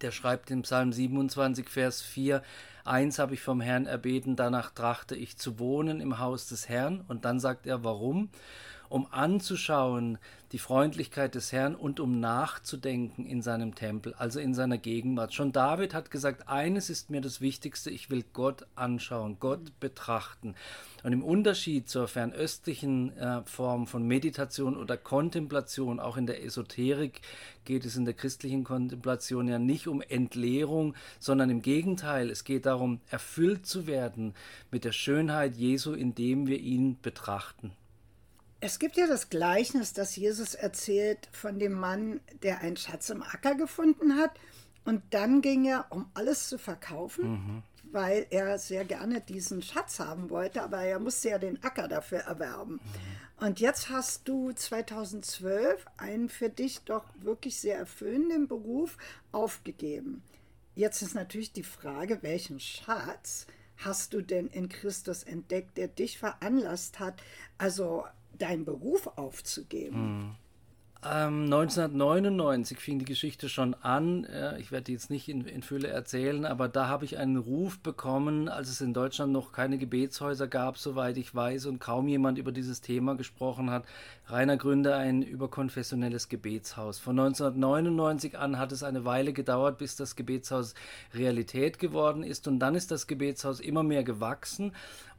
Der 0.00 0.10
schreibt 0.10 0.50
in 0.50 0.62
Psalm 0.62 0.92
27, 0.92 1.68
Vers 1.68 2.02
4, 2.02 2.42
Eins 2.84 3.20
habe 3.20 3.34
ich 3.34 3.40
vom 3.40 3.60
Herrn 3.60 3.86
erbeten, 3.86 4.34
danach 4.34 4.70
trachte 4.72 5.14
ich 5.14 5.36
zu 5.36 5.60
wohnen 5.60 6.00
im 6.00 6.18
Haus 6.18 6.48
des 6.48 6.68
Herrn. 6.68 7.04
Und 7.06 7.24
dann 7.24 7.38
sagt 7.38 7.68
er, 7.68 7.84
warum? 7.84 8.28
Um 8.92 9.06
anzuschauen 9.10 10.18
die 10.52 10.58
Freundlichkeit 10.58 11.34
des 11.34 11.50
Herrn 11.50 11.74
und 11.74 11.98
um 11.98 12.20
nachzudenken 12.20 13.24
in 13.24 13.40
seinem 13.40 13.74
Tempel, 13.74 14.12
also 14.14 14.38
in 14.38 14.52
seiner 14.52 14.76
Gegenwart. 14.76 15.32
Schon 15.32 15.50
David 15.50 15.94
hat 15.94 16.10
gesagt, 16.10 16.46
eines 16.46 16.90
ist 16.90 17.08
mir 17.08 17.22
das 17.22 17.40
Wichtigste, 17.40 17.88
ich 17.90 18.10
will 18.10 18.22
Gott 18.34 18.66
anschauen, 18.74 19.38
Gott 19.40 19.80
betrachten. 19.80 20.54
Und 21.02 21.14
im 21.14 21.24
Unterschied 21.24 21.88
zur 21.88 22.06
fernöstlichen 22.06 23.16
äh, 23.16 23.42
Form 23.44 23.86
von 23.86 24.06
Meditation 24.06 24.76
oder 24.76 24.98
Kontemplation, 24.98 25.98
auch 25.98 26.18
in 26.18 26.26
der 26.26 26.44
Esoterik 26.44 27.22
geht 27.64 27.86
es 27.86 27.96
in 27.96 28.04
der 28.04 28.14
christlichen 28.14 28.62
Kontemplation 28.62 29.48
ja 29.48 29.58
nicht 29.58 29.88
um 29.88 30.02
Entleerung, 30.02 30.94
sondern 31.18 31.48
im 31.48 31.62
Gegenteil, 31.62 32.28
es 32.28 32.44
geht 32.44 32.66
darum, 32.66 33.00
erfüllt 33.10 33.66
zu 33.66 33.86
werden 33.86 34.34
mit 34.70 34.84
der 34.84 34.92
Schönheit 34.92 35.56
Jesu, 35.56 35.94
indem 35.94 36.46
wir 36.46 36.60
ihn 36.60 36.98
betrachten. 37.00 37.72
Es 38.64 38.78
gibt 38.78 38.96
ja 38.96 39.08
das 39.08 39.28
Gleichnis, 39.28 39.92
das 39.92 40.14
Jesus 40.14 40.54
erzählt 40.54 41.28
von 41.32 41.58
dem 41.58 41.72
Mann, 41.72 42.20
der 42.44 42.60
einen 42.60 42.76
Schatz 42.76 43.10
im 43.10 43.20
Acker 43.20 43.56
gefunden 43.56 44.16
hat 44.16 44.38
Und 44.84 45.02
dann 45.10 45.42
ging 45.42 45.64
er, 45.64 45.86
um 45.90 46.08
alles 46.14 46.48
zu 46.48 46.58
verkaufen, 46.58 47.30
mhm. 47.30 47.62
weil 47.90 48.24
er 48.30 48.58
sehr 48.60 48.84
gerne 48.84 49.20
diesen 49.20 49.62
Schatz 49.62 49.98
haben 49.98 50.30
wollte, 50.30 50.62
aber 50.62 50.78
er 50.78 51.00
musste 51.00 51.30
ja 51.30 51.38
den 51.38 51.60
Acker 51.64 51.88
dafür 51.88 52.20
erwerben. 52.20 52.74
Mhm. 52.74 53.46
Und 53.46 53.58
jetzt 53.58 53.90
hast 53.90 54.28
du 54.28 54.52
2012 54.52 55.84
einen 55.96 56.28
für 56.28 56.48
dich 56.48 56.82
doch 56.84 57.04
wirklich 57.20 57.58
sehr 57.58 57.78
erfüllenden 57.78 58.46
Beruf 58.46 58.96
aufgegeben. 59.32 60.22
Jetzt 60.76 61.02
ist 61.02 61.16
natürlich 61.16 61.52
die 61.52 61.64
Frage, 61.64 62.22
welchen 62.22 62.60
Schatz 62.60 63.48
hast 63.78 64.14
du 64.14 64.22
denn 64.22 64.46
in 64.46 64.68
Christus 64.68 65.24
entdeckt, 65.24 65.76
der 65.76 65.88
dich 65.88 66.16
veranlasst 66.16 67.00
hat, 67.00 67.20
also 67.58 68.04
deinen 68.38 68.64
Beruf 68.64 69.06
aufzugeben? 69.16 70.18
Mhm. 70.18 70.34
Ähm, 71.04 71.46
1999 71.46 72.78
fing 72.78 73.00
die 73.00 73.04
Geschichte 73.04 73.48
schon 73.48 73.74
an. 73.74 74.24
Ich 74.60 74.70
werde 74.70 74.84
die 74.84 74.92
jetzt 74.92 75.10
nicht 75.10 75.28
in, 75.28 75.44
in 75.46 75.62
Fülle 75.62 75.88
erzählen, 75.88 76.44
aber 76.44 76.68
da 76.68 76.86
habe 76.86 77.04
ich 77.04 77.18
einen 77.18 77.38
Ruf 77.38 77.80
bekommen, 77.80 78.48
als 78.48 78.68
es 78.68 78.80
in 78.80 78.94
Deutschland 78.94 79.32
noch 79.32 79.50
keine 79.50 79.78
Gebetshäuser 79.78 80.46
gab, 80.46 80.78
soweit 80.78 81.16
ich 81.16 81.34
weiß, 81.34 81.66
und 81.66 81.80
kaum 81.80 82.06
jemand 82.06 82.38
über 82.38 82.52
dieses 82.52 82.82
Thema 82.82 83.16
gesprochen 83.16 83.68
hat. 83.70 83.84
Rainer 84.28 84.56
gründe 84.56 84.94
ein 84.94 85.22
überkonfessionelles 85.22 86.28
Gebetshaus. 86.28 87.00
Von 87.00 87.18
1999 87.18 88.38
an 88.38 88.56
hat 88.56 88.70
es 88.70 88.84
eine 88.84 89.04
Weile 89.04 89.32
gedauert, 89.32 89.78
bis 89.78 89.96
das 89.96 90.14
Gebetshaus 90.14 90.74
Realität 91.14 91.80
geworden 91.80 92.22
ist. 92.22 92.46
Und 92.46 92.60
dann 92.60 92.76
ist 92.76 92.92
das 92.92 93.08
Gebetshaus 93.08 93.58
immer 93.58 93.82
mehr 93.82 94.04
gewachsen. 94.04 94.72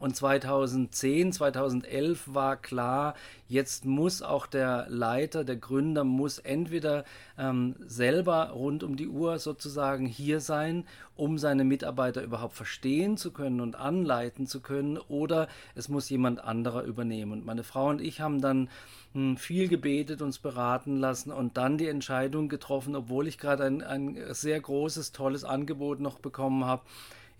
Und 0.03 0.17
2010, 0.17 1.31
2011 1.31 2.33
war 2.33 2.57
klar, 2.57 3.15
jetzt 3.47 3.85
muss 3.85 4.21
auch 4.21 4.47
der 4.47 4.85
Leiter, 4.89 5.45
der 5.45 5.55
Gründer, 5.55 6.03
muss 6.03 6.39
entweder 6.39 7.05
ähm, 7.37 7.77
selber 7.87 8.49
rund 8.49 8.83
um 8.83 8.97
die 8.97 9.07
Uhr 9.07 9.39
sozusagen 9.39 10.05
hier 10.05 10.41
sein, 10.41 10.83
um 11.15 11.37
seine 11.37 11.63
Mitarbeiter 11.63 12.21
überhaupt 12.21 12.53
verstehen 12.53 13.15
zu 13.15 13.31
können 13.31 13.61
und 13.61 13.77
anleiten 13.77 14.45
zu 14.45 14.59
können, 14.59 14.97
oder 14.97 15.47
es 15.73 15.87
muss 15.87 16.09
jemand 16.09 16.43
anderer 16.43 16.83
übernehmen. 16.83 17.31
Und 17.31 17.45
meine 17.45 17.63
Frau 17.63 17.87
und 17.87 18.01
ich 18.01 18.19
haben 18.19 18.41
dann 18.41 18.69
hm, 19.13 19.37
viel 19.37 19.69
gebetet, 19.69 20.21
uns 20.21 20.37
beraten 20.37 20.97
lassen 20.97 21.31
und 21.31 21.55
dann 21.55 21.77
die 21.77 21.87
Entscheidung 21.87 22.49
getroffen, 22.49 22.97
obwohl 22.97 23.25
ich 23.25 23.37
gerade 23.37 23.63
ein, 23.63 23.81
ein 23.81 24.17
sehr 24.31 24.59
großes, 24.59 25.13
tolles 25.13 25.45
Angebot 25.45 26.01
noch 26.01 26.19
bekommen 26.19 26.65
habe, 26.65 26.81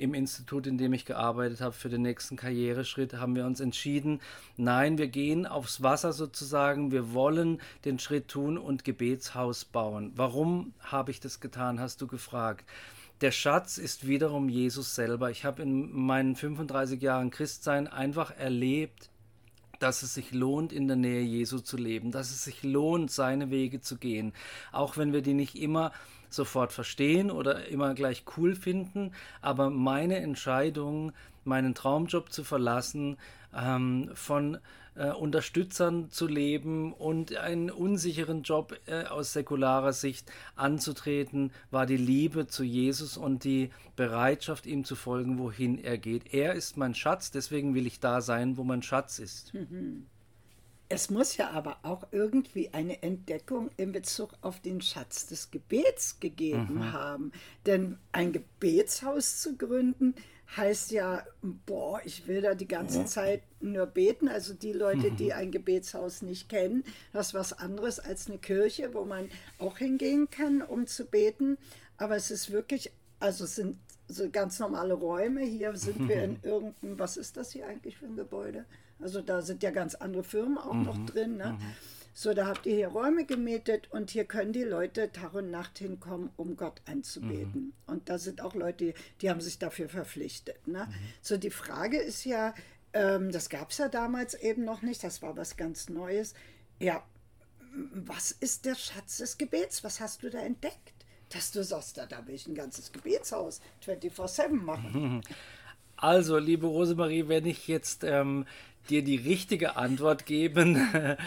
im 0.04 0.14
Institut, 0.14 0.68
in 0.68 0.78
dem 0.78 0.94
ich 0.94 1.06
gearbeitet 1.06 1.62
habe, 1.62 1.74
für 1.74 1.90
den 1.90 2.02
nächsten 2.02 2.36
Karriereschritt, 2.36 3.14
haben 3.14 3.36
wir 3.36 3.46
uns 3.46 3.62
entschieden, 3.62 4.20
nein, 4.58 4.98
wir 4.98 5.08
gehen 5.08 5.48
aufs 5.48 5.82
Wasser 5.82 6.12
sozusagen, 6.12 6.92
wir 6.92 7.14
wollen 7.14 7.62
den 7.86 8.00
Schritt 8.00 8.28
tun 8.28 8.58
und 8.58 8.84
Gebetshaus 8.84 9.64
bauen. 9.64 10.12
Warum 10.16 10.74
habe 10.82 11.12
ich 11.12 11.22
das 11.22 11.40
getan, 11.40 11.80
hast 11.80 12.02
du 12.02 12.08
gefragt. 12.08 12.66
Der 13.22 13.32
Schatz 13.32 13.78
ist 13.78 14.06
wiederum 14.06 14.50
Jesus 14.50 14.96
selber. 14.96 15.32
Ich 15.32 15.46
habe 15.46 15.62
in 15.62 15.90
meinen 15.94 16.36
35 16.36 17.02
Jahren 17.02 17.32
Christsein 17.32 17.88
einfach 17.88 18.36
erlebt, 18.38 19.10
dass 19.84 20.02
es 20.02 20.14
sich 20.14 20.32
lohnt, 20.32 20.72
in 20.72 20.88
der 20.88 20.96
Nähe 20.96 21.22
Jesu 21.22 21.60
zu 21.60 21.76
leben, 21.76 22.12
dass 22.12 22.32
es 22.32 22.46
sich 22.46 22.64
lohnt, 22.64 23.12
seine 23.12 23.52
Wege 23.52 23.82
zu 23.82 23.98
gehen, 23.98 24.32
auch 24.72 24.96
wenn 24.96 25.12
wir 25.12 25.22
die 25.22 25.34
nicht 25.34 25.56
immer 25.56 25.92
sofort 26.30 26.72
verstehen 26.72 27.30
oder 27.30 27.68
immer 27.68 27.94
gleich 27.94 28.24
cool 28.38 28.56
finden, 28.56 29.12
aber 29.42 29.70
meine 29.70 30.18
Entscheidung, 30.18 31.12
meinen 31.44 31.76
Traumjob 31.76 32.32
zu 32.32 32.46
verlassen, 32.46 33.18
ähm, 33.54 34.10
von 34.14 34.58
äh, 34.96 35.12
Unterstützern 35.12 36.10
zu 36.10 36.28
leben 36.28 36.94
und 36.94 37.36
einen 37.36 37.72
unsicheren 37.72 38.44
Job 38.44 38.80
äh, 38.86 39.06
aus 39.06 39.34
säkularer 39.34 39.94
Sicht 39.94 40.32
anzutreten, 40.56 41.52
war 41.72 41.86
die 41.86 41.98
Liebe 41.98 42.48
zu 42.48 42.64
Jesus 42.64 43.18
und 43.18 43.44
die 43.44 43.72
Bereitschaft, 43.96 44.66
ihm 44.66 44.86
zu 44.86 44.96
folgen, 44.96 45.38
wohin 45.38 45.84
er 45.84 45.98
geht. 45.98 46.34
Er 46.34 46.54
ist 46.54 46.78
mein 46.78 46.96
Schatz, 46.96 47.32
deswegen 47.32 47.76
will 47.76 47.88
ich 47.88 48.00
da 48.00 48.22
sein, 48.22 48.58
wo 48.58 48.64
mein 48.64 48.84
Schatz 48.84 49.20
ist. 49.20 49.54
Mhm. 49.54 50.06
Es 50.90 51.10
muss 51.10 51.38
ja 51.38 51.50
aber 51.50 51.78
auch 51.82 52.06
irgendwie 52.12 52.72
eine 52.72 53.02
Entdeckung 53.02 53.72
in 53.78 53.92
Bezug 53.94 54.34
auf 54.42 54.60
den 54.60 54.80
Schatz 54.80 55.26
des 55.26 55.50
Gebets 55.50 56.20
gegeben 56.20 56.76
mhm. 56.76 56.94
haben. 56.94 57.32
Denn 57.66 57.98
ein 58.12 58.32
Gebetshaus 58.32 59.42
zu 59.42 59.58
gründen, 59.58 60.14
heißt 60.56 60.92
ja, 60.92 61.24
boah, 61.42 62.02
ich 62.04 62.28
will 62.28 62.42
da 62.42 62.54
die 62.54 62.68
ganze. 62.68 63.06
Zeit 63.06 63.44
nur 63.60 63.86
beten. 63.86 64.28
Also 64.28 64.54
die 64.54 64.74
Leute, 64.74 65.12
die 65.12 65.26
mhm. 65.26 65.32
ein 65.36 65.52
Gebetshaus 65.52 66.22
nicht 66.22 66.50
kennen, 66.50 66.84
das 67.12 67.28
ist 67.28 67.34
was 67.34 67.54
anderes 67.54 68.00
als 68.00 68.28
eine 68.28 68.38
Kirche, 68.38 68.94
wo 68.94 69.06
man 69.06 69.30
auch 69.60 69.78
hingehen 69.78 70.30
kann, 70.30 70.62
um 70.62 70.88
zu 70.88 71.06
beten. 71.06 71.58
Aber 71.98 72.16
es 72.16 72.32
ist 72.32 72.52
wirklich, 72.52 72.92
also 73.20 73.46
es 73.46 73.56
sind 73.56 73.78
so 74.08 74.30
ganz 74.30 74.60
normale 74.60 74.94
Räume. 74.94 75.42
Hier 75.42 75.76
sind 75.76 76.08
wir 76.08 76.24
in 76.24 76.40
irgendeinem, 76.44 77.00
was 77.00 77.18
ist 77.18 77.38
das 77.38 77.52
hier 77.52 77.68
eigentlich 77.68 77.98
für 77.98 78.06
ein 78.06 78.16
Gebäude? 78.16 78.66
Also 79.00 79.22
da 79.22 79.42
sind 79.42 79.64
ja 79.64 79.72
ganz 79.72 79.96
andere 79.96 80.24
Firmen 80.24 80.58
auch 80.58 80.74
mhm. 80.74 80.84
noch 80.84 81.06
drin. 81.06 81.38
Ne? 81.38 81.58
So, 82.16 82.34
da 82.34 82.46
habt 82.46 82.68
ihr 82.68 82.76
hier 82.76 82.90
Räume 82.90 83.26
gemietet 83.26 83.90
und 83.92 84.12
hier 84.12 84.26
können 84.26 84.54
die 84.54 84.64
Leute 84.64 85.12
Tag 85.12 85.34
und 85.34 85.50
Nacht 85.50 85.80
hinkommen, 85.80 86.30
um 86.38 86.56
Gott 86.56 86.82
anzubeten. 86.86 87.62
Mhm. 87.62 87.74
Und 87.88 88.10
da 88.10 88.20
sind 88.20 88.42
auch 88.42 88.54
Leute, 88.54 88.94
die 89.22 89.30
haben 89.32 89.42
sich 89.42 89.58
dafür 89.58 89.90
verpflichtet. 89.90 90.68
Ne? 90.68 90.86
Mhm. 90.88 90.94
So, 91.22 91.38
die 91.38 91.50
Frage 91.50 91.98
ist 91.98 92.24
ja, 92.24 92.54
ähm, 92.94 93.32
das 93.32 93.50
gab 93.50 93.72
es 93.72 93.80
ja 93.80 93.90
damals 93.90 94.36
eben 94.36 94.64
noch 94.64 94.84
nicht, 94.84 95.04
das 95.04 95.24
war 95.24 95.36
was 95.36 95.58
ganz 95.58 95.90
Neues. 95.90 96.36
Ja, 96.80 97.04
was 97.94 98.32
ist 98.32 98.66
der 98.66 98.76
Schatz 98.76 99.18
des 99.18 99.40
Gebets? 99.40 99.84
Was 99.84 100.00
hast 100.00 100.22
du 100.22 100.30
da 100.30 100.40
entdeckt? 100.40 100.94
Dass 101.30 101.52
du 101.52 101.64
sagst, 101.64 101.98
da, 101.98 102.06
da 102.06 102.28
will 102.28 102.36
ich 102.36 102.46
ein 102.48 102.54
ganzes 102.54 102.92
Gebetshaus 102.92 103.60
24-7 103.84 104.50
machen. 104.52 105.22
Also, 105.96 106.38
liebe 106.38 106.68
Rosemarie, 106.68 107.30
wenn 107.30 107.46
ich 107.46 107.70
jetzt 107.70 108.04
ähm, 108.04 108.46
dir 108.90 109.04
die 109.04 109.16
richtige 109.16 109.76
Antwort 109.76 110.26
geben 110.26 110.76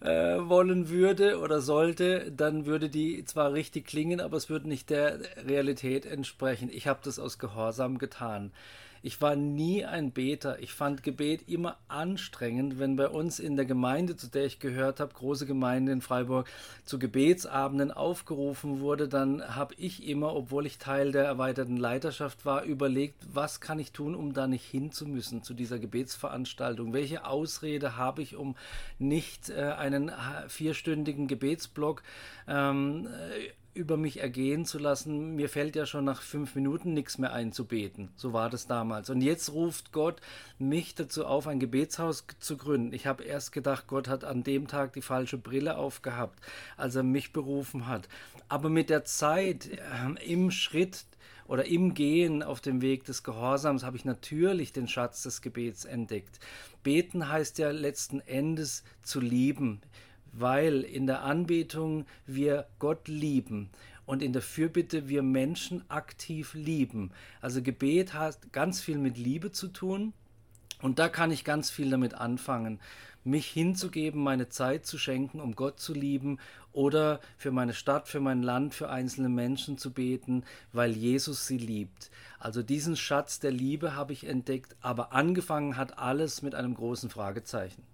äh, 0.00 0.06
wollen 0.48 0.88
würde 0.88 1.38
oder 1.40 1.60
sollte, 1.60 2.32
dann 2.32 2.66
würde 2.66 2.88
die 2.88 3.24
zwar 3.24 3.52
richtig 3.52 3.86
klingen, 3.86 4.20
aber 4.20 4.36
es 4.36 4.48
würde 4.48 4.68
nicht 4.68 4.90
der 4.90 5.20
Realität 5.46 6.06
entsprechen. 6.06 6.70
Ich 6.72 6.86
habe 6.86 7.00
das 7.02 7.18
aus 7.18 7.38
Gehorsam 7.38 7.98
getan. 7.98 8.52
Ich 9.04 9.20
war 9.20 9.34
nie 9.34 9.84
ein 9.84 10.12
Beter. 10.12 10.60
Ich 10.60 10.72
fand 10.74 11.02
Gebet 11.02 11.48
immer 11.48 11.76
anstrengend, 11.88 12.78
wenn 12.78 12.94
bei 12.94 13.08
uns 13.08 13.40
in 13.40 13.56
der 13.56 13.64
Gemeinde, 13.64 14.16
zu 14.16 14.28
der 14.28 14.44
ich 14.44 14.60
gehört 14.60 15.00
habe, 15.00 15.12
große 15.12 15.44
Gemeinde 15.44 15.90
in 15.90 16.00
Freiburg, 16.00 16.48
zu 16.84 17.00
Gebetsabenden 17.00 17.90
aufgerufen 17.90 18.78
wurde, 18.78 19.08
dann 19.08 19.56
habe 19.56 19.74
ich 19.76 20.06
immer, 20.06 20.36
obwohl 20.36 20.66
ich 20.66 20.78
Teil 20.78 21.10
der 21.10 21.24
erweiterten 21.24 21.76
Leiterschaft 21.76 22.46
war, 22.46 22.62
überlegt, 22.62 23.16
was 23.32 23.60
kann 23.60 23.80
ich 23.80 23.90
tun, 23.90 24.14
um 24.14 24.34
da 24.34 24.46
nicht 24.46 24.64
hin 24.64 24.92
zu 24.92 25.04
müssen 25.04 25.42
zu 25.42 25.52
dieser 25.52 25.80
Gebetsveranstaltung? 25.80 26.91
Welche 26.92 27.24
Ausrede 27.24 27.96
habe 27.96 28.22
ich, 28.22 28.36
um 28.36 28.56
nicht 28.98 29.50
äh, 29.50 29.62
einen 29.62 30.10
vierstündigen 30.48 31.28
Gebetsblock 31.28 32.02
ähm, 32.46 33.08
über 33.74 33.96
mich 33.96 34.20
ergehen 34.20 34.66
zu 34.66 34.78
lassen. 34.78 35.34
Mir 35.34 35.48
fällt 35.48 35.76
ja 35.76 35.86
schon 35.86 36.04
nach 36.04 36.20
fünf 36.20 36.54
Minuten 36.54 36.92
nichts 36.92 37.18
mehr 37.18 37.32
einzubeten. 37.32 38.10
So 38.16 38.32
war 38.32 38.50
das 38.50 38.66
damals. 38.66 39.08
Und 39.08 39.22
jetzt 39.22 39.52
ruft 39.52 39.92
Gott 39.92 40.20
mich 40.58 40.94
dazu 40.94 41.24
auf, 41.24 41.46
ein 41.46 41.58
Gebetshaus 41.58 42.26
zu 42.38 42.56
gründen. 42.56 42.92
Ich 42.92 43.06
habe 43.06 43.24
erst 43.24 43.52
gedacht, 43.52 43.86
Gott 43.86 44.08
hat 44.08 44.24
an 44.24 44.42
dem 44.42 44.68
Tag 44.68 44.92
die 44.92 45.02
falsche 45.02 45.38
Brille 45.38 45.78
aufgehabt, 45.78 46.38
als 46.76 46.96
er 46.96 47.02
mich 47.02 47.32
berufen 47.32 47.86
hat. 47.86 48.08
Aber 48.48 48.68
mit 48.68 48.90
der 48.90 49.04
Zeit, 49.04 49.68
äh, 49.68 50.24
im 50.24 50.50
Schritt 50.50 51.06
oder 51.46 51.66
im 51.66 51.94
Gehen 51.94 52.42
auf 52.42 52.60
dem 52.60 52.82
Weg 52.82 53.04
des 53.04 53.22
Gehorsams 53.22 53.84
habe 53.84 53.96
ich 53.96 54.04
natürlich 54.04 54.72
den 54.72 54.88
Schatz 54.88 55.22
des 55.22 55.42
Gebets 55.42 55.84
entdeckt. 55.84 56.40
Beten 56.82 57.28
heißt 57.28 57.58
ja 57.58 57.70
letzten 57.70 58.20
Endes 58.20 58.84
zu 59.02 59.20
lieben 59.20 59.80
weil 60.32 60.80
in 60.80 61.06
der 61.06 61.22
Anbetung 61.22 62.06
wir 62.26 62.66
Gott 62.78 63.06
lieben 63.06 63.68
und 64.06 64.22
in 64.22 64.32
der 64.32 64.42
Fürbitte 64.42 65.08
wir 65.08 65.22
Menschen 65.22 65.88
aktiv 65.90 66.54
lieben. 66.54 67.12
Also 67.40 67.62
Gebet 67.62 68.14
hat 68.14 68.52
ganz 68.52 68.80
viel 68.80 68.98
mit 68.98 69.18
Liebe 69.18 69.52
zu 69.52 69.68
tun 69.68 70.12
und 70.82 70.98
da 70.98 71.08
kann 71.08 71.30
ich 71.30 71.44
ganz 71.44 71.70
viel 71.70 71.90
damit 71.90 72.14
anfangen, 72.14 72.80
mich 73.24 73.46
hinzugeben, 73.46 74.20
meine 74.20 74.48
Zeit 74.48 74.84
zu 74.84 74.98
schenken, 74.98 75.40
um 75.40 75.54
Gott 75.54 75.78
zu 75.78 75.94
lieben 75.94 76.38
oder 76.72 77.20
für 77.38 77.52
meine 77.52 77.72
Stadt, 77.72 78.08
für 78.08 78.20
mein 78.20 78.42
Land, 78.42 78.74
für 78.74 78.90
einzelne 78.90 79.28
Menschen 79.28 79.78
zu 79.78 79.92
beten, 79.92 80.44
weil 80.72 80.90
Jesus 80.92 81.46
sie 81.46 81.58
liebt. 81.58 82.10
Also 82.40 82.62
diesen 82.62 82.96
Schatz 82.96 83.38
der 83.38 83.52
Liebe 83.52 83.94
habe 83.94 84.12
ich 84.12 84.26
entdeckt, 84.26 84.74
aber 84.80 85.12
angefangen 85.12 85.76
hat 85.76 85.98
alles 85.98 86.42
mit 86.42 86.54
einem 86.54 86.74
großen 86.74 87.10
Fragezeichen. 87.10 87.84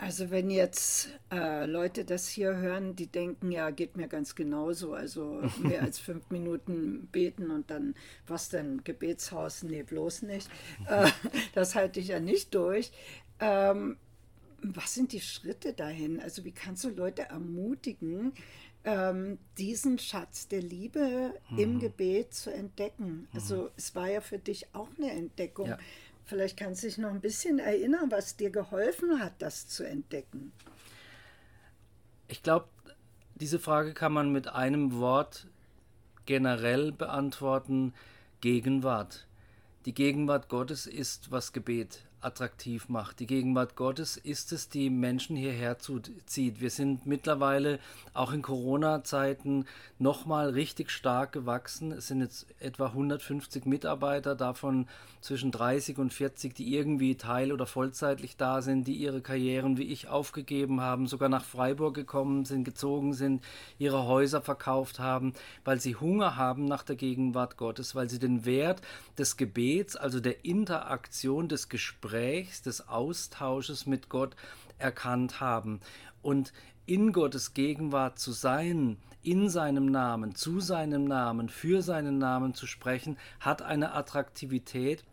Also 0.00 0.30
wenn 0.30 0.48
jetzt 0.48 1.08
äh, 1.32 1.66
Leute 1.66 2.04
das 2.04 2.28
hier 2.28 2.56
hören, 2.56 2.94
die 2.94 3.08
denken, 3.08 3.50
ja, 3.50 3.70
geht 3.70 3.96
mir 3.96 4.06
ganz 4.06 4.36
genauso, 4.36 4.94
also 4.94 5.42
mehr 5.62 5.82
als 5.82 5.98
fünf 5.98 6.30
Minuten 6.30 7.08
beten 7.10 7.50
und 7.50 7.68
dann, 7.68 7.96
was 8.24 8.48
denn, 8.48 8.84
Gebetshaus? 8.84 9.64
Nee, 9.64 9.82
bloß 9.82 10.22
nicht. 10.22 10.48
Äh, 10.88 11.10
das 11.52 11.74
halte 11.74 12.00
ich 12.00 12.08
ja 12.08 12.20
nicht 12.20 12.54
durch. 12.54 12.92
Ähm, 13.40 13.98
was 14.62 14.94
sind 14.94 15.12
die 15.12 15.20
Schritte 15.20 15.72
dahin? 15.72 16.20
Also 16.20 16.44
wie 16.44 16.52
kannst 16.52 16.84
du 16.84 16.90
Leute 16.90 17.22
ermutigen, 17.22 18.32
ähm, 18.84 19.38
diesen 19.58 19.98
Schatz 19.98 20.48
der 20.48 20.62
Liebe 20.62 21.34
mhm. 21.50 21.58
im 21.58 21.78
Gebet 21.78 22.32
zu 22.32 22.52
entdecken. 22.52 23.28
Also 23.34 23.64
mhm. 23.64 23.70
es 23.76 23.94
war 23.94 24.08
ja 24.08 24.20
für 24.20 24.38
dich 24.38 24.74
auch 24.74 24.88
eine 24.96 25.10
Entdeckung. 25.10 25.68
Ja. 25.68 25.78
Vielleicht 26.28 26.58
kannst 26.58 26.82
du 26.82 26.88
dich 26.88 26.98
noch 26.98 27.08
ein 27.08 27.22
bisschen 27.22 27.58
erinnern, 27.58 28.10
was 28.10 28.36
dir 28.36 28.50
geholfen 28.50 29.18
hat, 29.18 29.32
das 29.38 29.66
zu 29.66 29.82
entdecken. 29.82 30.52
Ich 32.28 32.42
glaube, 32.42 32.68
diese 33.36 33.58
Frage 33.58 33.94
kann 33.94 34.12
man 34.12 34.30
mit 34.30 34.46
einem 34.46 34.98
Wort 34.98 35.46
generell 36.26 36.92
beantworten, 36.92 37.94
Gegenwart. 38.42 39.26
Die 39.86 39.94
Gegenwart 39.94 40.50
Gottes 40.50 40.86
ist, 40.86 41.30
was 41.30 41.54
Gebet 41.54 42.04
attraktiv 42.20 42.88
macht. 42.88 43.20
Die 43.20 43.26
Gegenwart 43.26 43.76
Gottes 43.76 44.16
ist 44.16 44.52
es, 44.52 44.68
die 44.68 44.90
Menschen 44.90 45.36
hierher 45.36 45.78
zieht. 45.78 46.60
Wir 46.60 46.70
sind 46.70 47.06
mittlerweile 47.06 47.78
auch 48.12 48.32
in 48.32 48.42
Corona-Zeiten 48.42 49.66
nochmal 49.98 50.50
richtig 50.50 50.90
stark 50.90 51.32
gewachsen. 51.32 51.92
Es 51.92 52.08
sind 52.08 52.20
jetzt 52.20 52.46
etwa 52.60 52.86
150 52.86 53.66
Mitarbeiter, 53.66 54.34
davon 54.34 54.86
zwischen 55.20 55.50
30 55.50 55.98
und 55.98 56.12
40, 56.12 56.54
die 56.54 56.74
irgendwie 56.74 57.16
teil- 57.16 57.52
oder 57.52 57.66
vollzeitlich 57.66 58.36
da 58.36 58.62
sind, 58.62 58.86
die 58.86 58.94
ihre 58.94 59.20
Karrieren 59.20 59.76
wie 59.76 59.84
ich 59.84 60.08
aufgegeben 60.08 60.80
haben, 60.80 61.06
sogar 61.06 61.28
nach 61.28 61.44
Freiburg 61.44 61.94
gekommen 61.94 62.44
sind, 62.44 62.64
gezogen 62.64 63.14
sind, 63.14 63.42
ihre 63.78 64.06
Häuser 64.06 64.40
verkauft 64.40 64.98
haben, 64.98 65.32
weil 65.64 65.80
sie 65.80 65.96
Hunger 65.96 66.36
haben 66.36 66.64
nach 66.64 66.82
der 66.82 66.96
Gegenwart 66.96 67.56
Gottes, 67.56 67.94
weil 67.94 68.08
sie 68.08 68.18
den 68.18 68.44
Wert 68.44 68.80
des 69.18 69.36
Gebets, 69.36 69.96
also 69.96 70.20
der 70.20 70.44
Interaktion, 70.44 71.48
des 71.48 71.68
Gesprächs, 72.08 72.62
des 72.62 72.88
Austausches 72.88 73.86
mit 73.86 74.08
Gott 74.08 74.34
erkannt 74.78 75.40
haben. 75.40 75.80
Und 76.22 76.54
in 76.86 77.12
Gottes 77.12 77.52
Gegenwart 77.52 78.18
zu 78.18 78.32
sein, 78.32 78.96
in 79.22 79.50
seinem 79.50 79.86
Namen, 79.86 80.34
zu 80.34 80.60
seinem 80.60 81.04
Namen, 81.04 81.50
für 81.50 81.82
seinen 81.82 82.16
Namen 82.16 82.54
zu 82.54 82.66
sprechen, 82.66 83.18
hat 83.40 83.60
eine 83.60 83.92
Attraktivität, 83.92 85.04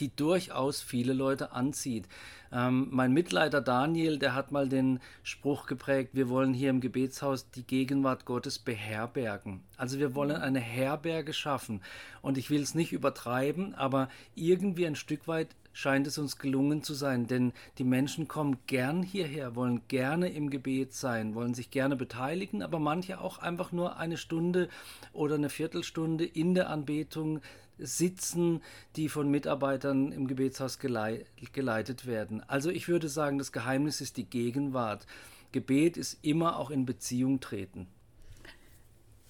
die 0.00 0.14
durchaus 0.14 0.82
viele 0.82 1.14
Leute 1.14 1.52
anzieht. 1.52 2.08
Ähm, 2.52 2.88
mein 2.90 3.12
Mitleiter 3.12 3.62
Daniel, 3.62 4.18
der 4.18 4.34
hat 4.34 4.52
mal 4.52 4.68
den 4.68 5.00
Spruch 5.22 5.66
geprägt, 5.66 6.10
wir 6.12 6.28
wollen 6.28 6.52
hier 6.52 6.68
im 6.68 6.80
Gebetshaus 6.80 7.50
die 7.52 7.66
Gegenwart 7.66 8.26
Gottes 8.26 8.58
beherbergen. 8.58 9.62
Also 9.78 9.98
wir 9.98 10.14
wollen 10.14 10.36
eine 10.36 10.60
Herberge 10.60 11.32
schaffen. 11.32 11.80
Und 12.20 12.36
ich 12.36 12.50
will 12.50 12.60
es 12.60 12.74
nicht 12.74 12.92
übertreiben, 12.92 13.74
aber 13.74 14.10
irgendwie 14.34 14.86
ein 14.86 14.96
Stück 14.96 15.26
weit 15.26 15.48
scheint 15.74 16.06
es 16.06 16.16
uns 16.16 16.38
gelungen 16.38 16.82
zu 16.82 16.94
sein, 16.94 17.26
denn 17.26 17.52
die 17.76 17.84
Menschen 17.84 18.28
kommen 18.28 18.58
gern 18.66 19.02
hierher, 19.02 19.54
wollen 19.56 19.82
gerne 19.88 20.30
im 20.30 20.48
Gebet 20.48 20.94
sein, 20.94 21.34
wollen 21.34 21.52
sich 21.52 21.70
gerne 21.70 21.96
beteiligen, 21.96 22.62
aber 22.62 22.78
manche 22.78 23.20
auch 23.20 23.38
einfach 23.38 23.72
nur 23.72 23.98
eine 23.98 24.16
Stunde 24.16 24.68
oder 25.12 25.34
eine 25.34 25.50
Viertelstunde 25.50 26.24
in 26.24 26.54
der 26.54 26.70
Anbetung 26.70 27.40
sitzen, 27.76 28.62
die 28.94 29.08
von 29.08 29.28
Mitarbeitern 29.28 30.12
im 30.12 30.28
Gebetshaus 30.28 30.78
geleitet 30.78 32.06
werden. 32.06 32.40
Also 32.48 32.70
ich 32.70 32.86
würde 32.86 33.08
sagen, 33.08 33.38
das 33.38 33.50
Geheimnis 33.50 34.00
ist 34.00 34.16
die 34.16 34.30
Gegenwart. 34.30 35.06
Gebet 35.50 35.96
ist 35.96 36.18
immer 36.22 36.56
auch 36.56 36.70
in 36.70 36.86
Beziehung 36.86 37.40
treten. 37.40 37.88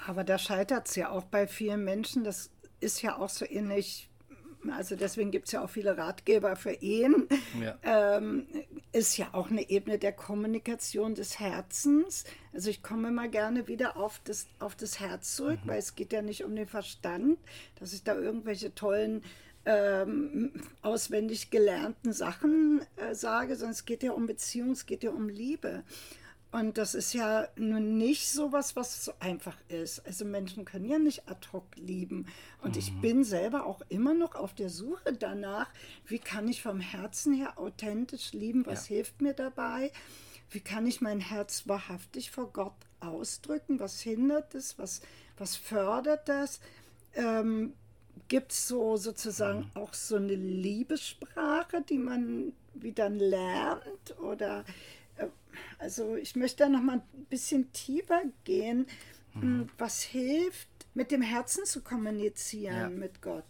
Aber 0.06 0.24
da 0.24 0.36
scheitert 0.36 0.88
es 0.88 0.96
ja 0.96 1.08
auch 1.08 1.24
bei 1.24 1.46
vielen 1.46 1.84
Menschen. 1.84 2.22
Das 2.22 2.50
ist 2.80 3.00
ja 3.00 3.16
auch 3.16 3.30
so 3.30 3.46
ähnlich 3.48 4.10
also 4.70 4.96
deswegen 4.96 5.30
gibt 5.30 5.46
es 5.46 5.52
ja 5.52 5.64
auch 5.64 5.70
viele 5.70 5.96
Ratgeber 5.96 6.56
für 6.56 6.72
Ehen, 6.72 7.28
ja. 7.60 7.76
ähm, 7.82 8.46
ist 8.92 9.16
ja 9.16 9.28
auch 9.32 9.50
eine 9.50 9.68
Ebene 9.68 9.98
der 9.98 10.12
Kommunikation 10.12 11.14
des 11.14 11.40
Herzens. 11.40 12.24
Also 12.52 12.70
ich 12.70 12.82
komme 12.82 13.10
mal 13.10 13.28
gerne 13.28 13.68
wieder 13.68 13.96
auf 13.96 14.20
das, 14.24 14.46
auf 14.58 14.74
das 14.74 15.00
Herz 15.00 15.36
zurück, 15.36 15.60
mhm. 15.64 15.68
weil 15.68 15.78
es 15.78 15.94
geht 15.94 16.12
ja 16.12 16.22
nicht 16.22 16.44
um 16.44 16.54
den 16.54 16.66
Verstand, 16.66 17.38
dass 17.78 17.92
ich 17.92 18.02
da 18.02 18.14
irgendwelche 18.14 18.74
tollen 18.74 19.22
ähm, 19.66 20.52
auswendig 20.82 21.50
gelernten 21.50 22.12
Sachen 22.12 22.82
äh, 22.96 23.14
sage, 23.14 23.56
sondern 23.56 23.72
es 23.72 23.84
geht 23.84 24.02
ja 24.02 24.12
um 24.12 24.26
Beziehung, 24.26 24.72
es 24.72 24.86
geht 24.86 25.02
ja 25.02 25.10
um 25.10 25.28
Liebe. 25.28 25.82
Und 26.54 26.78
das 26.78 26.94
ist 26.94 27.14
ja 27.14 27.48
nun 27.56 27.98
nicht 27.98 28.28
so 28.28 28.52
was, 28.52 28.76
was 28.76 29.04
so 29.04 29.12
einfach 29.18 29.56
ist. 29.66 30.06
Also 30.06 30.24
Menschen 30.24 30.64
können 30.64 30.84
ja 30.84 31.00
nicht 31.00 31.28
ad 31.28 31.48
hoc 31.52 31.64
lieben. 31.74 32.26
Und 32.62 32.74
mhm. 32.74 32.78
ich 32.78 33.00
bin 33.00 33.24
selber 33.24 33.66
auch 33.66 33.82
immer 33.88 34.14
noch 34.14 34.36
auf 34.36 34.54
der 34.54 34.70
Suche 34.70 35.14
danach, 35.14 35.66
wie 36.06 36.20
kann 36.20 36.46
ich 36.46 36.62
vom 36.62 36.78
Herzen 36.78 37.34
her 37.34 37.58
authentisch 37.58 38.32
lieben, 38.34 38.66
was 38.66 38.88
ja. 38.88 38.94
hilft 38.94 39.20
mir 39.20 39.32
dabei, 39.34 39.90
wie 40.50 40.60
kann 40.60 40.86
ich 40.86 41.00
mein 41.00 41.18
Herz 41.18 41.66
wahrhaftig 41.66 42.30
vor 42.30 42.52
Gott 42.52 42.76
ausdrücken, 43.00 43.80
was 43.80 44.00
hindert 44.00 44.54
es, 44.54 44.78
was, 44.78 45.00
was 45.36 45.56
fördert 45.56 46.28
das. 46.28 46.60
Ähm, 47.14 47.72
Gibt 48.28 48.52
es 48.52 48.68
so 48.68 48.96
sozusagen 48.96 49.72
mhm. 49.74 49.82
auch 49.82 49.92
so 49.92 50.14
eine 50.14 50.36
Liebessprache, 50.36 51.82
die 51.82 51.98
man 51.98 52.52
wieder 52.74 53.08
lernt? 53.08 54.16
Oder 54.20 54.64
also 55.78 56.16
ich 56.16 56.36
möchte 56.36 56.64
da 56.64 56.68
noch 56.68 56.82
mal 56.82 56.98
ein 56.98 57.24
bisschen 57.26 57.72
tiefer 57.72 58.22
gehen. 58.44 58.86
Mhm. 59.34 59.68
Was 59.78 60.02
hilft, 60.02 60.68
mit 60.94 61.10
dem 61.10 61.22
Herzen 61.22 61.64
zu 61.64 61.82
kommunizieren 61.82 62.76
ja. 62.76 62.88
mit 62.88 63.20
Gott? 63.20 63.44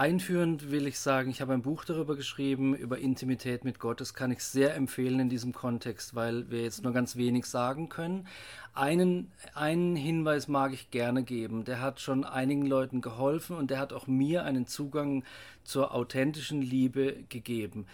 Einführend 0.00 0.70
will 0.70 0.86
ich 0.86 0.98
sagen, 0.98 1.30
ich 1.30 1.42
habe 1.42 1.52
ein 1.52 1.62
Buch 1.62 1.84
darüber 1.84 2.16
geschrieben, 2.16 2.74
über 2.74 2.98
Intimität 2.98 3.64
mit 3.64 3.78
Gott. 3.78 4.00
Das 4.00 4.14
kann 4.14 4.30
ich 4.30 4.42
sehr 4.42 4.74
empfehlen 4.74 5.20
in 5.20 5.28
diesem 5.28 5.52
Kontext, 5.52 6.14
weil 6.14 6.50
wir 6.50 6.62
jetzt 6.62 6.82
nur 6.84 6.92
ganz 6.92 7.16
wenig 7.16 7.44
sagen 7.44 7.88
können. 7.88 8.26
Einen, 8.72 9.30
einen 9.52 9.96
Hinweis 9.96 10.48
mag 10.48 10.72
ich 10.72 10.90
gerne 10.90 11.22
geben. 11.22 11.64
Der 11.64 11.82
hat 11.82 12.00
schon 12.00 12.24
einigen 12.24 12.64
Leuten 12.64 13.02
geholfen 13.02 13.56
und 13.56 13.70
der 13.70 13.78
hat 13.78 13.92
auch 13.92 14.06
mir 14.06 14.44
einen 14.44 14.66
Zugang 14.66 15.24
zur 15.64 15.92
authentischen 15.92 16.62
Liebe 16.62 17.16
gegeben. 17.28 17.86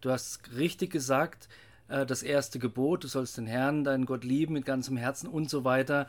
Du 0.00 0.10
hast 0.10 0.56
richtig 0.56 0.90
gesagt, 0.90 1.48
äh, 1.92 2.06
das 2.06 2.22
erste 2.22 2.58
Gebot, 2.58 3.04
du 3.04 3.08
sollst 3.08 3.36
den 3.36 3.46
Herrn, 3.46 3.84
deinen 3.84 4.06
Gott 4.06 4.24
lieben 4.24 4.54
mit 4.54 4.64
ganzem 4.64 4.96
Herzen 4.96 5.28
und 5.28 5.50
so 5.50 5.64
weiter. 5.64 6.08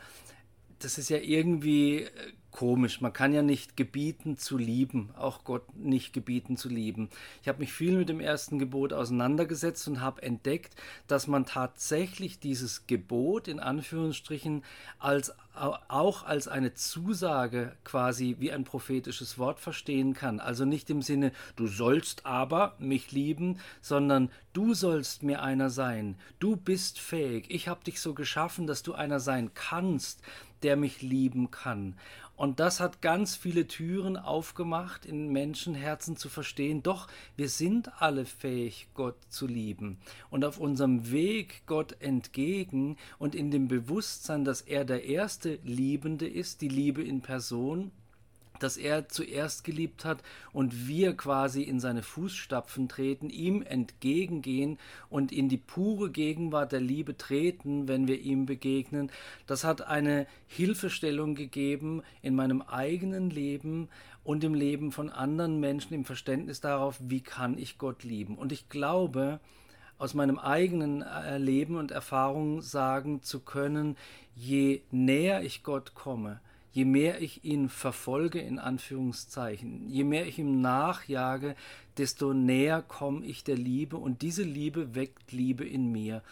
Das 0.78 0.98
ist 0.98 1.10
ja 1.10 1.18
irgendwie 1.18 2.04
äh, 2.04 2.10
komisch. 2.54 3.00
Man 3.00 3.12
kann 3.12 3.34
ja 3.34 3.42
nicht 3.42 3.76
gebieten 3.76 4.38
zu 4.38 4.56
lieben, 4.56 5.10
auch 5.18 5.42
Gott 5.42 5.74
nicht 5.76 6.12
gebieten 6.12 6.56
zu 6.56 6.68
lieben. 6.68 7.10
Ich 7.42 7.48
habe 7.48 7.58
mich 7.58 7.72
viel 7.72 7.98
mit 7.98 8.08
dem 8.08 8.20
ersten 8.20 8.60
Gebot 8.60 8.92
auseinandergesetzt 8.92 9.88
und 9.88 10.00
habe 10.00 10.22
entdeckt, 10.22 10.76
dass 11.08 11.26
man 11.26 11.46
tatsächlich 11.46 12.38
dieses 12.38 12.86
Gebot 12.86 13.48
in 13.48 13.58
Anführungsstrichen 13.58 14.62
als 15.00 15.34
auch 15.56 16.24
als 16.24 16.48
eine 16.48 16.74
Zusage 16.74 17.76
quasi 17.84 18.36
wie 18.40 18.50
ein 18.50 18.64
prophetisches 18.64 19.38
Wort 19.38 19.60
verstehen 19.60 20.14
kann. 20.14 20.40
Also 20.40 20.64
nicht 20.64 20.90
im 20.90 21.02
Sinne, 21.02 21.32
du 21.56 21.66
sollst 21.66 22.26
aber 22.26 22.74
mich 22.78 23.12
lieben, 23.12 23.58
sondern 23.80 24.30
du 24.52 24.74
sollst 24.74 25.22
mir 25.22 25.42
einer 25.42 25.70
sein. 25.70 26.16
Du 26.40 26.56
bist 26.56 26.98
fähig. 26.98 27.46
Ich 27.50 27.68
habe 27.68 27.84
dich 27.84 28.00
so 28.00 28.14
geschaffen, 28.14 28.66
dass 28.66 28.82
du 28.82 28.94
einer 28.94 29.20
sein 29.20 29.52
kannst, 29.54 30.22
der 30.64 30.76
mich 30.76 31.02
lieben 31.02 31.50
kann. 31.50 31.94
Und 32.36 32.58
das 32.58 32.80
hat 32.80 33.00
ganz 33.00 33.36
viele 33.36 33.68
Türen 33.68 34.16
aufgemacht, 34.16 35.06
in 35.06 35.28
Menschenherzen 35.28 36.16
zu 36.16 36.28
verstehen, 36.28 36.82
doch 36.82 37.06
wir 37.36 37.48
sind 37.48 38.02
alle 38.02 38.24
fähig, 38.24 38.88
Gott 38.94 39.16
zu 39.28 39.46
lieben. 39.46 39.98
Und 40.30 40.44
auf 40.44 40.58
unserem 40.58 41.12
Weg 41.12 41.62
Gott 41.66 41.96
entgegen 42.00 42.96
und 43.18 43.34
in 43.34 43.50
dem 43.50 43.68
Bewusstsein, 43.68 44.44
dass 44.44 44.62
er 44.62 44.84
der 44.84 45.04
erste 45.04 45.60
Liebende 45.62 46.26
ist, 46.26 46.60
die 46.60 46.68
Liebe 46.68 47.04
in 47.04 47.20
Person, 47.20 47.92
dass 48.64 48.78
er 48.78 49.10
zuerst 49.10 49.62
geliebt 49.62 50.06
hat 50.06 50.22
und 50.54 50.88
wir 50.88 51.14
quasi 51.14 51.62
in 51.62 51.80
seine 51.80 52.02
Fußstapfen 52.02 52.88
treten, 52.88 53.28
ihm 53.28 53.60
entgegengehen 53.60 54.78
und 55.10 55.32
in 55.32 55.50
die 55.50 55.58
pure 55.58 56.10
Gegenwart 56.10 56.72
der 56.72 56.80
Liebe 56.80 57.18
treten, 57.18 57.88
wenn 57.88 58.08
wir 58.08 58.18
ihm 58.18 58.46
begegnen. 58.46 59.10
Das 59.46 59.64
hat 59.64 59.82
eine 59.82 60.26
Hilfestellung 60.46 61.34
gegeben 61.34 62.02
in 62.22 62.34
meinem 62.34 62.62
eigenen 62.62 63.28
Leben 63.28 63.90
und 64.22 64.42
im 64.44 64.54
Leben 64.54 64.92
von 64.92 65.10
anderen 65.10 65.60
Menschen 65.60 65.92
im 65.92 66.06
Verständnis 66.06 66.62
darauf, 66.62 66.96
wie 67.02 67.20
kann 67.20 67.58
ich 67.58 67.76
Gott 67.76 68.02
lieben. 68.02 68.38
Und 68.38 68.50
ich 68.50 68.70
glaube, 68.70 69.40
aus 69.98 70.14
meinem 70.14 70.38
eigenen 70.38 71.02
Erleben 71.02 71.76
und 71.76 71.90
Erfahrung 71.90 72.62
sagen 72.62 73.22
zu 73.22 73.40
können, 73.40 73.98
je 74.34 74.80
näher 74.90 75.42
ich 75.42 75.64
Gott 75.64 75.94
komme, 75.94 76.40
je 76.74 76.84
mehr 76.84 77.22
ich 77.22 77.44
ihn 77.44 77.68
verfolge, 77.68 78.40
in 78.40 78.58
Anführungszeichen, 78.58 79.88
je 79.88 80.02
mehr 80.02 80.26
ich 80.26 80.40
ihm 80.40 80.60
nachjage, 80.60 81.54
desto 81.98 82.34
näher 82.34 82.82
komme 82.82 83.24
ich 83.24 83.44
der 83.44 83.56
Liebe 83.56 83.96
und 83.96 84.22
diese 84.22 84.42
Liebe 84.42 84.96
weckt 84.96 85.30
Liebe 85.30 85.64
in 85.64 85.92
mir. 85.92 86.22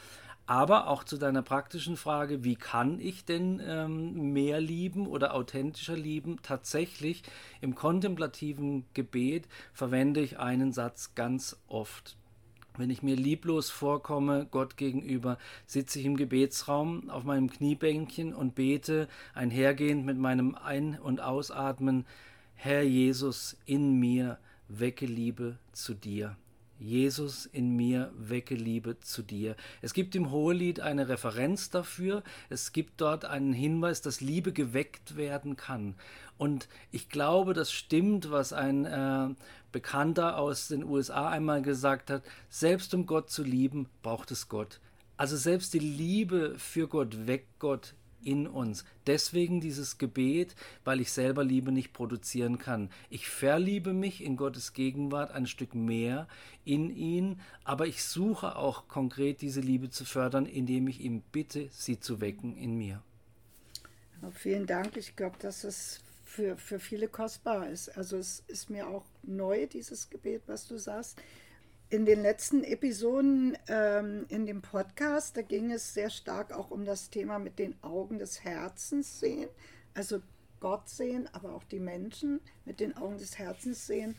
Aber 0.44 0.88
auch 0.88 1.04
zu 1.04 1.16
deiner 1.16 1.42
praktischen 1.42 1.96
Frage, 1.96 2.42
wie 2.42 2.56
kann 2.56 2.98
ich 2.98 3.24
denn 3.24 3.62
ähm, 3.64 4.32
mehr 4.32 4.60
lieben 4.60 5.06
oder 5.06 5.34
authentischer 5.34 5.96
lieben? 5.96 6.40
Tatsächlich 6.42 7.22
im 7.60 7.76
kontemplativen 7.76 8.84
Gebet 8.94 9.46
verwende 9.72 10.20
ich 10.20 10.40
einen 10.40 10.72
Satz 10.72 11.14
ganz 11.14 11.56
oft. 11.68 12.16
Wenn 12.76 12.90
ich 12.90 13.02
mir 13.02 13.16
lieblos 13.16 13.70
vorkomme 13.70 14.46
Gott 14.50 14.76
gegenüber, 14.76 15.38
sitze 15.66 15.98
ich 16.00 16.06
im 16.06 16.16
Gebetsraum 16.16 17.10
auf 17.10 17.24
meinem 17.24 17.50
Kniebänkchen 17.50 18.34
und 18.34 18.54
bete 18.54 19.08
einhergehend 19.34 20.04
mit 20.04 20.18
meinem 20.18 20.54
Ein- 20.54 20.98
und 20.98 21.20
Ausatmen, 21.20 22.06
Herr 22.54 22.82
Jesus, 22.82 23.56
in 23.66 23.98
mir 23.98 24.38
wecke 24.68 25.06
Liebe 25.06 25.58
zu 25.72 25.94
dir. 25.94 26.36
Jesus 26.82 27.46
in 27.46 27.76
mir, 27.76 28.12
wecke 28.16 28.56
Liebe 28.56 28.98
zu 29.00 29.22
dir. 29.22 29.54
Es 29.82 29.94
gibt 29.94 30.16
im 30.16 30.30
Hohelied 30.30 30.80
eine 30.80 31.08
Referenz 31.08 31.70
dafür. 31.70 32.24
Es 32.50 32.72
gibt 32.72 33.00
dort 33.00 33.24
einen 33.24 33.52
Hinweis, 33.52 34.02
dass 34.02 34.20
Liebe 34.20 34.52
geweckt 34.52 35.16
werden 35.16 35.56
kann. 35.56 35.94
Und 36.38 36.68
ich 36.90 37.08
glaube, 37.08 37.54
das 37.54 37.72
stimmt, 37.72 38.32
was 38.32 38.52
ein 38.52 38.84
äh, 38.84 39.28
Bekannter 39.72 40.38
aus 40.38 40.68
den 40.68 40.84
USA 40.84 41.28
einmal 41.28 41.62
gesagt 41.62 42.10
hat. 42.10 42.22
Selbst 42.48 42.94
um 42.94 43.06
Gott 43.06 43.30
zu 43.30 43.42
lieben, 43.42 43.88
braucht 44.02 44.30
es 44.30 44.48
Gott. 44.48 44.80
Also 45.16 45.36
selbst 45.36 45.74
die 45.74 45.78
Liebe 45.78 46.58
für 46.58 46.88
Gott 46.88 47.26
weckt 47.26 47.58
Gott 47.58 47.94
in 48.24 48.46
uns. 48.46 48.84
Deswegen 49.06 49.60
dieses 49.60 49.98
Gebet, 49.98 50.54
weil 50.84 51.00
ich 51.00 51.12
selber 51.12 51.44
Liebe 51.44 51.72
nicht 51.72 51.92
produzieren 51.92 52.58
kann. 52.58 52.90
Ich 53.10 53.28
verliebe 53.28 53.92
mich 53.92 54.22
in 54.22 54.36
Gottes 54.36 54.72
Gegenwart 54.72 55.32
ein 55.32 55.46
Stück 55.46 55.74
mehr 55.74 56.28
in 56.64 56.90
ihn, 56.94 57.40
aber 57.64 57.86
ich 57.86 58.04
suche 58.04 58.56
auch 58.56 58.88
konkret 58.88 59.42
diese 59.42 59.60
Liebe 59.60 59.90
zu 59.90 60.04
fördern, 60.04 60.46
indem 60.46 60.88
ich 60.88 61.00
ihm 61.00 61.22
bitte, 61.32 61.68
sie 61.72 61.98
zu 61.98 62.20
wecken 62.20 62.56
in 62.56 62.76
mir. 62.76 63.02
vielen 64.32 64.66
Dank. 64.66 64.96
Ich 64.96 65.16
glaube, 65.16 65.36
dass 65.40 65.64
es 65.64 66.00
für, 66.32 66.56
für 66.56 66.78
viele 66.78 67.08
kostbar 67.08 67.68
ist. 67.68 67.96
Also 67.96 68.16
es 68.16 68.42
ist 68.48 68.70
mir 68.70 68.88
auch 68.88 69.04
neu, 69.22 69.66
dieses 69.66 70.08
Gebet, 70.08 70.42
was 70.46 70.66
du 70.66 70.78
sagst 70.78 71.18
in 71.90 72.06
den 72.06 72.22
letzten 72.22 72.64
Episoden 72.64 73.54
ähm, 73.68 74.24
in 74.30 74.46
dem 74.46 74.62
Podcast, 74.62 75.36
da 75.36 75.42
ging 75.42 75.70
es 75.70 75.92
sehr 75.92 76.08
stark 76.08 76.50
auch 76.50 76.70
um 76.70 76.86
das 76.86 77.10
Thema 77.10 77.38
mit 77.38 77.58
den 77.58 77.74
Augen 77.82 78.18
des 78.18 78.44
Herzens 78.44 79.20
sehen, 79.20 79.50
also 79.92 80.22
Gott 80.58 80.88
sehen, 80.88 81.28
aber 81.34 81.52
auch 81.52 81.64
die 81.64 81.80
Menschen 81.80 82.40
mit 82.64 82.80
den 82.80 82.96
Augen 82.96 83.18
des 83.18 83.38
Herzens 83.38 83.86
sehen. 83.86 84.16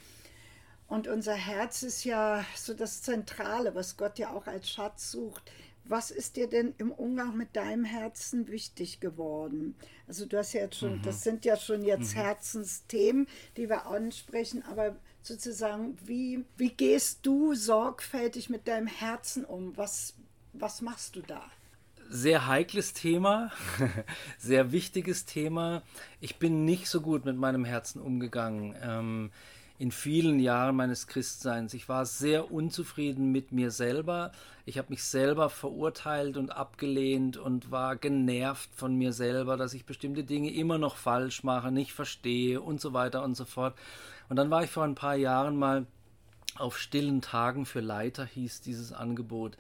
Und 0.88 1.08
unser 1.08 1.34
Herz 1.34 1.82
ist 1.82 2.04
ja 2.04 2.46
so 2.56 2.76
das 2.76 3.02
Zentrale, 3.02 3.74
was 3.74 3.98
Gott 3.98 4.20
ja 4.20 4.30
auch 4.34 4.46
als 4.46 4.70
Schatz 4.70 5.10
sucht. 5.10 5.52
Was 5.86 6.12
ist 6.12 6.38
dir 6.38 6.48
denn 6.48 6.74
im 6.78 6.92
Umgang 6.92 7.36
mit 7.36 7.56
deinem 7.56 7.84
Herzen 7.84 8.48
wichtig 8.48 9.00
geworden? 9.02 9.76
Also 10.08 10.26
du 10.26 10.38
hast 10.38 10.54
ja 10.54 10.62
jetzt 10.62 10.78
schon, 10.78 10.98
mhm. 10.98 11.02
das 11.02 11.24
sind 11.24 11.44
ja 11.44 11.58
schon 11.58 11.84
jetzt 11.84 12.16
mhm. 12.16 12.22
Herzensthemen, 12.22 13.28
die 13.58 13.70
wir 13.70 13.86
ansprechen, 13.88 14.64
aber 14.64 14.96
sozusagen, 15.22 15.98
wie, 16.06 16.46
wie 16.58 16.70
gehst 16.70 17.26
du 17.26 17.54
sorgfältig 17.54 18.50
mit 18.50 18.68
deinem 18.68 18.88
Herzen 18.88 19.44
um? 19.44 19.76
Was, 19.76 20.16
was 20.54 20.82
machst 20.82 21.16
du 21.16 21.22
da? 21.22 21.44
Sehr 22.10 22.48
heikles 22.48 22.94
Thema, 22.94 23.52
sehr 24.38 24.72
wichtiges 24.72 25.26
Thema. 25.26 25.84
Ich 26.20 26.38
bin 26.38 26.64
nicht 26.64 26.88
so 26.88 27.02
gut 27.02 27.26
mit 27.26 27.38
meinem 27.38 27.66
Herzen 27.66 28.02
umgegangen. 28.02 28.76
Ähm, 28.82 29.32
in 29.80 29.92
vielen 29.92 30.40
Jahren 30.40 30.76
meines 30.76 31.08
Christseins. 31.08 31.74
Ich 31.74 31.90
war 31.90 32.06
sehr 32.06 32.52
unzufrieden 32.52 33.32
mit 33.32 33.52
mir 33.52 33.72
selber. 33.72 34.32
Ich 34.66 34.78
habe 34.78 34.90
mich 34.92 35.04
selber 35.04 35.50
verurteilt 35.50 36.38
und 36.38 36.52
abgelehnt 36.52 37.38
und 37.38 37.72
war 37.72 37.96
genervt 37.96 38.70
von 38.76 38.96
mir 38.96 39.14
selber, 39.14 39.58
dass 39.58 39.74
ich 39.74 39.86
bestimmte 39.86 40.24
Dinge 40.24 40.52
immer 40.54 40.78
noch 40.78 40.96
falsch 40.96 41.44
mache, 41.44 41.72
nicht 41.72 41.94
verstehe 41.94 42.62
und 42.62 42.80
so 42.80 42.94
weiter 42.94 43.24
und 43.24 43.36
so 43.36 43.46
fort. 43.46 43.76
Und 44.30 44.36
dann 44.38 44.52
war 44.52 44.64
ich 44.64 44.70
vor 44.70 44.84
ein 44.84 44.96
paar 44.96 45.16
Jahren 45.16 45.58
mal 45.58 45.86
auf 46.56 46.78
stillen 46.78 47.22
Tagen 47.22 47.66
für 47.66 47.82
Leiter, 47.82 48.26
hieß 48.26 48.62
dieses 48.62 48.94
Angebot. 48.94 49.58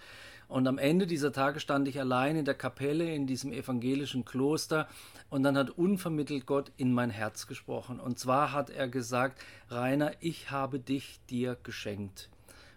Und 0.53 0.67
am 0.67 0.77
Ende 0.77 1.07
dieser 1.07 1.31
Tage 1.31 1.59
stand 1.59 1.87
ich 1.87 1.99
allein 1.99 2.35
in 2.35 2.45
der 2.45 2.53
Kapelle 2.53 3.11
in 3.11 3.25
diesem 3.25 3.51
evangelischen 3.51 4.23
Kloster 4.23 4.87
und 5.31 5.41
dann 5.41 5.57
hat 5.57 5.71
unvermittelt 5.71 6.45
Gott 6.45 6.71
in 6.77 6.93
mein 6.93 7.09
Herz 7.09 7.47
gesprochen. 7.47 7.99
Und 7.99 8.19
zwar 8.19 8.51
hat 8.51 8.69
er 8.69 8.87
gesagt, 8.87 9.41
Rainer, 9.71 10.11
ich 10.19 10.51
habe 10.51 10.77
dich 10.77 11.19
dir 11.27 11.57
geschenkt. 11.63 12.29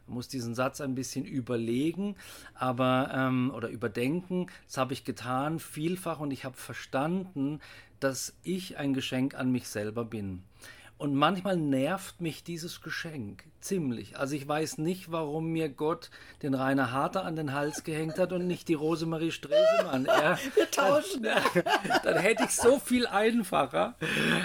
Man 0.06 0.14
muss 0.14 0.28
diesen 0.28 0.54
Satz 0.54 0.80
ein 0.80 0.94
bisschen 0.94 1.26
überlegen, 1.26 2.16
aber 2.54 3.10
ähm, 3.12 3.52
oder 3.54 3.68
überdenken. 3.68 4.46
Das 4.66 4.78
habe 4.78 4.94
ich 4.94 5.04
getan 5.04 5.58
vielfach 5.58 6.18
und 6.18 6.30
ich 6.30 6.46
habe 6.46 6.56
verstanden, 6.56 7.60
dass 8.00 8.32
ich 8.42 8.78
ein 8.78 8.94
Geschenk 8.94 9.34
an 9.34 9.52
mich 9.52 9.68
selber 9.68 10.06
bin. 10.06 10.42
Und 10.98 11.14
manchmal 11.14 11.58
nervt 11.58 12.22
mich 12.22 12.42
dieses 12.42 12.80
Geschenk 12.80 13.44
ziemlich. 13.60 14.16
Also 14.16 14.34
ich 14.34 14.48
weiß 14.48 14.78
nicht, 14.78 15.12
warum 15.12 15.48
mir 15.48 15.68
Gott 15.68 16.10
den 16.42 16.54
Rainer 16.54 16.90
Harter 16.90 17.24
an 17.24 17.36
den 17.36 17.52
Hals 17.52 17.84
gehängt 17.84 18.18
hat 18.18 18.32
und 18.32 18.46
nicht 18.46 18.68
die 18.68 18.74
Rosemarie 18.74 19.30
Stresemann. 19.30 20.06
Ja, 20.16 20.38
Wir 20.54 20.70
tauschen. 20.70 21.24
Dann, 21.24 21.42
dann 22.02 22.16
hätte 22.16 22.44
ich 22.44 22.50
so 22.50 22.78
viel 22.78 23.06
einfacher. 23.06 23.96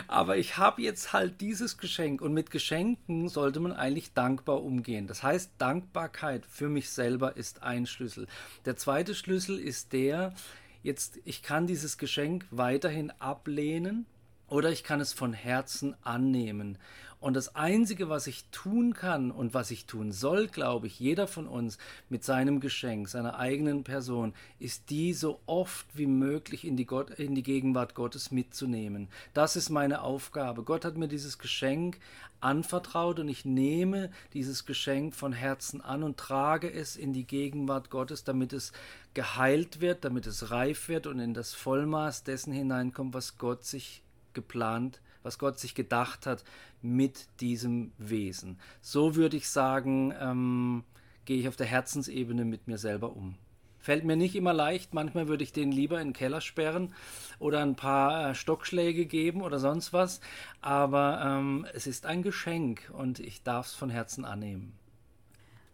Aber 0.08 0.36
ich 0.36 0.58
habe 0.58 0.82
jetzt 0.82 1.14
halt 1.14 1.40
dieses 1.40 1.78
Geschenk. 1.78 2.22
Und 2.22 2.34
mit 2.34 2.52
Geschenken 2.52 3.30
sollte 3.30 3.62
man 3.62 3.72
eigentlich 3.72 4.14
dankbar 4.14 4.62
umgehen. 4.62 5.08
Das 5.08 5.24
heißt, 5.24 5.54
Dankbarkeit 5.58 6.46
für 6.46 6.68
mich 6.68 6.90
selber 6.90 7.38
ist 7.38 7.64
ein 7.64 7.86
Schlüssel. 7.86 8.28
Der 8.66 8.76
zweite 8.76 9.16
Schlüssel 9.16 9.58
ist 9.58 9.94
der, 9.94 10.34
jetzt, 10.84 11.20
ich 11.24 11.44
kann 11.44 11.68
dieses 11.68 11.98
Geschenk 11.98 12.46
weiterhin 12.52 13.12
ablehnen 13.20 14.06
oder 14.52 14.70
ich 14.70 14.84
kann 14.84 15.00
es 15.00 15.14
von 15.14 15.32
Herzen 15.32 15.96
annehmen. 16.04 16.78
Und 17.22 17.36
das 17.36 17.56
Einzige, 17.56 18.10
was 18.10 18.26
ich 18.26 18.46
tun 18.52 18.96
kann 18.96 19.30
und 19.30 19.54
was 19.54 19.70
ich 19.70 19.86
tun 19.86 20.12
soll, 20.12 20.48
glaube 20.48 20.88
ich, 20.88 21.00
jeder 21.00 21.28
von 21.28 21.48
uns 21.48 21.78
mit 22.10 22.24
seinem 22.24 22.60
Geschenk, 22.60 23.08
seiner 23.08 23.38
eigenen 23.38 23.84
Person, 23.84 24.34
ist 24.60 24.90
die 24.90 25.14
so 25.14 25.40
oft 25.46 25.86
wie 25.94 26.08
möglich 26.08 26.66
in 26.66 26.76
die, 26.76 26.86
Gott, 26.86 27.12
in 27.12 27.36
die 27.36 27.44
Gegenwart 27.44 27.94
Gottes 27.94 28.32
mitzunehmen. 28.32 29.08
Das 29.36 29.56
ist 29.56 29.70
meine 29.70 30.02
Aufgabe. 30.02 30.64
Gott 30.64 30.84
hat 30.84 30.98
mir 30.98 31.08
dieses 31.08 31.38
Geschenk 31.38 32.00
anvertraut 32.42 33.20
und 33.20 33.30
ich 33.30 33.46
nehme 33.46 34.10
dieses 34.34 34.66
Geschenk 34.66 35.14
von 35.14 35.32
Herzen 35.32 35.80
an 35.80 36.02
und 36.02 36.18
trage 36.18 36.74
es 36.74 36.96
in 36.98 37.14
die 37.14 37.28
Gegenwart 37.28 37.90
Gottes, 37.92 38.24
damit 38.24 38.52
es 38.52 38.74
geheilt 39.14 39.80
wird, 39.80 40.04
damit 40.04 40.26
es 40.26 40.50
reif 40.50 40.90
wird 40.90 41.06
und 41.08 41.20
in 41.20 41.36
das 41.36 41.54
Vollmaß 41.54 42.24
dessen 42.24 42.52
hineinkommt, 42.52 43.14
was 43.14 43.38
Gott 43.38 43.64
sich 43.64 44.02
geplant, 44.34 45.02
was 45.24 45.38
Gott 45.38 45.60
sich 45.60 45.76
gedacht 45.76 46.26
hat 46.26 46.44
mit 46.82 47.28
diesem 47.40 47.92
Wesen. 47.98 48.60
So 48.82 49.16
würde 49.16 49.38
ich 49.38 49.50
sagen, 49.50 50.14
ähm, 50.20 50.84
gehe 51.26 51.40
ich 51.40 51.48
auf 51.48 51.56
der 51.56 51.68
Herzensebene 51.68 52.46
mit 52.46 52.68
mir 52.68 52.78
selber 52.78 53.16
um. 53.16 53.36
Fällt 53.80 54.04
mir 54.04 54.16
nicht 54.16 54.36
immer 54.36 54.54
leicht, 54.54 54.94
manchmal 54.94 55.28
würde 55.28 55.44
ich 55.44 55.54
den 55.54 55.72
lieber 55.72 56.00
in 56.00 56.10
den 56.10 56.14
Keller 56.14 56.42
sperren 56.42 56.94
oder 57.40 57.62
ein 57.62 57.76
paar 57.76 58.30
äh, 58.30 58.36
Stockschläge 58.36 59.08
geben 59.08 59.42
oder 59.42 59.58
sonst 59.58 59.92
was, 59.92 60.22
aber 60.62 61.20
ähm, 61.26 61.66
es 61.74 61.88
ist 61.88 62.06
ein 62.06 62.22
Geschenk 62.22 62.92
und 62.94 63.20
ich 63.20 63.42
darf 63.42 63.68
es 63.68 63.74
von 63.74 63.90
Herzen 63.90 64.24
annehmen. 64.24 64.74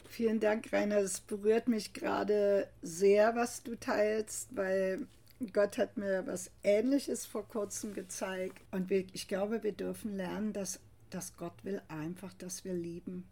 Vielen 0.07 0.39
Dank, 0.39 0.71
Rainer. 0.71 0.97
Es 0.97 1.19
berührt 1.19 1.67
mich 1.67 1.91
gerade 1.93 2.67
sehr, 2.81 3.35
was 3.35 3.61
du 3.61 3.75
teilst, 3.75 4.55
weil 4.55 5.05
Gott 5.53 5.77
hat 5.77 5.97
mir 5.97 6.25
was 6.25 6.51
Ähnliches 6.63 7.25
vor 7.25 7.47
kurzem 7.47 7.93
gezeigt. 7.93 8.61
Und 8.71 8.89
wir, 8.89 9.05
ich 9.13 9.27
glaube, 9.27 9.63
wir 9.63 9.71
dürfen 9.71 10.15
lernen, 10.15 10.53
dass, 10.53 10.79
dass 11.09 11.37
Gott 11.37 11.63
will 11.63 11.81
einfach, 11.87 12.33
dass 12.33 12.65
wir 12.65 12.73
lieben. 12.73 13.27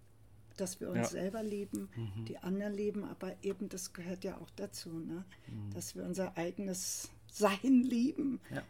Dass 0.58 0.80
wir 0.80 0.90
uns 0.90 0.98
ja. 0.98 1.08
selber 1.08 1.44
lieben, 1.44 1.90
mhm. 1.96 2.26
die 2.26 2.38
anderen 2.38 2.74
lieben, 2.74 3.04
aber 3.04 3.36
eben 3.42 3.68
das 3.68 3.92
gehört 3.92 4.24
ja 4.24 4.38
auch 4.38 4.50
dazu, 4.56 4.90
ne? 4.90 5.26
Mhm. 5.48 5.74
dass 5.74 5.96
wir 5.96 6.04
unser 6.06 6.38
eigenes 6.38 7.10
Sein 7.30 7.84
lieben. 7.84 8.40
Ja. 8.54 8.64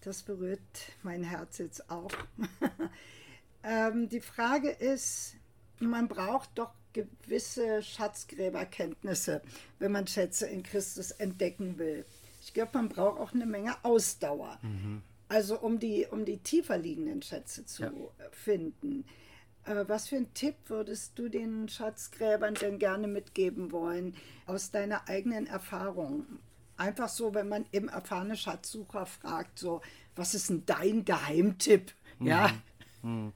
Das 0.00 0.22
berührt 0.22 0.60
mein 1.02 1.24
Herz 1.24 1.58
jetzt 1.58 1.90
auch. 1.90 2.10
ähm, 3.64 4.08
die 4.08 4.20
Frage 4.20 4.70
ist, 4.70 5.34
man 5.78 6.08
braucht 6.08 6.50
doch 6.54 6.72
gewisse 6.94 7.82
Schatzgräberkenntnisse, 7.82 9.42
wenn 9.78 9.92
man 9.92 10.06
Schätze 10.06 10.46
in 10.46 10.62
Christus 10.62 11.10
entdecken 11.10 11.76
will 11.76 12.06
ich 12.46 12.54
glaube, 12.54 12.70
man 12.74 12.88
braucht 12.88 13.18
auch 13.18 13.34
eine 13.34 13.44
Menge 13.44 13.74
Ausdauer. 13.82 14.58
Mhm. 14.62 15.02
Also 15.28 15.58
um 15.58 15.80
die, 15.80 16.06
um 16.08 16.24
die 16.24 16.38
tiefer 16.38 16.78
liegenden 16.78 17.20
Schätze 17.20 17.66
zu 17.66 17.82
ja. 17.82 17.90
finden. 18.30 19.04
Äh, 19.64 19.84
was 19.88 20.08
für 20.08 20.16
einen 20.16 20.32
Tipp 20.32 20.54
würdest 20.66 21.18
du 21.18 21.28
den 21.28 21.68
Schatzgräbern 21.68 22.54
denn 22.54 22.78
gerne 22.78 23.08
mitgeben 23.08 23.72
wollen 23.72 24.14
aus 24.46 24.70
deiner 24.70 25.08
eigenen 25.08 25.48
Erfahrung? 25.48 26.24
Einfach 26.76 27.08
so, 27.08 27.34
wenn 27.34 27.48
man 27.48 27.66
eben 27.72 27.88
erfahrene 27.88 28.36
Schatzsucher 28.36 29.06
fragt, 29.06 29.58
so, 29.58 29.80
was 30.14 30.34
ist 30.34 30.48
denn 30.48 30.62
dein 30.66 31.04
Geheimtipp? 31.04 31.92
Mhm. 32.20 32.26
Ja. 32.26 32.50
Mhm. 33.02 33.32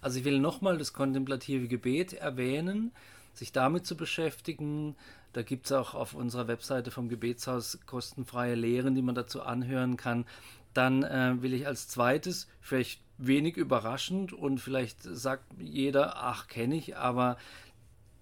Also 0.00 0.20
ich 0.20 0.24
will 0.24 0.38
nochmal 0.38 0.78
das 0.78 0.92
kontemplative 0.92 1.66
Gebet 1.66 2.12
erwähnen, 2.12 2.92
sich 3.34 3.50
damit 3.50 3.86
zu 3.86 3.96
beschäftigen, 3.96 4.94
da 5.32 5.42
gibt 5.42 5.66
es 5.66 5.72
auch 5.72 5.94
auf 5.94 6.14
unserer 6.14 6.48
Webseite 6.48 6.90
vom 6.90 7.08
Gebetshaus 7.08 7.78
kostenfreie 7.86 8.54
Lehren, 8.54 8.94
die 8.94 9.02
man 9.02 9.14
dazu 9.14 9.42
anhören 9.42 9.96
kann. 9.96 10.26
Dann 10.74 11.02
äh, 11.02 11.40
will 11.40 11.54
ich 11.54 11.66
als 11.66 11.88
zweites, 11.88 12.48
vielleicht 12.60 13.00
wenig 13.18 13.56
überraschend 13.56 14.32
und 14.32 14.58
vielleicht 14.58 15.02
sagt 15.02 15.44
jeder, 15.58 16.16
ach, 16.16 16.48
kenne 16.48 16.76
ich, 16.76 16.96
aber 16.96 17.36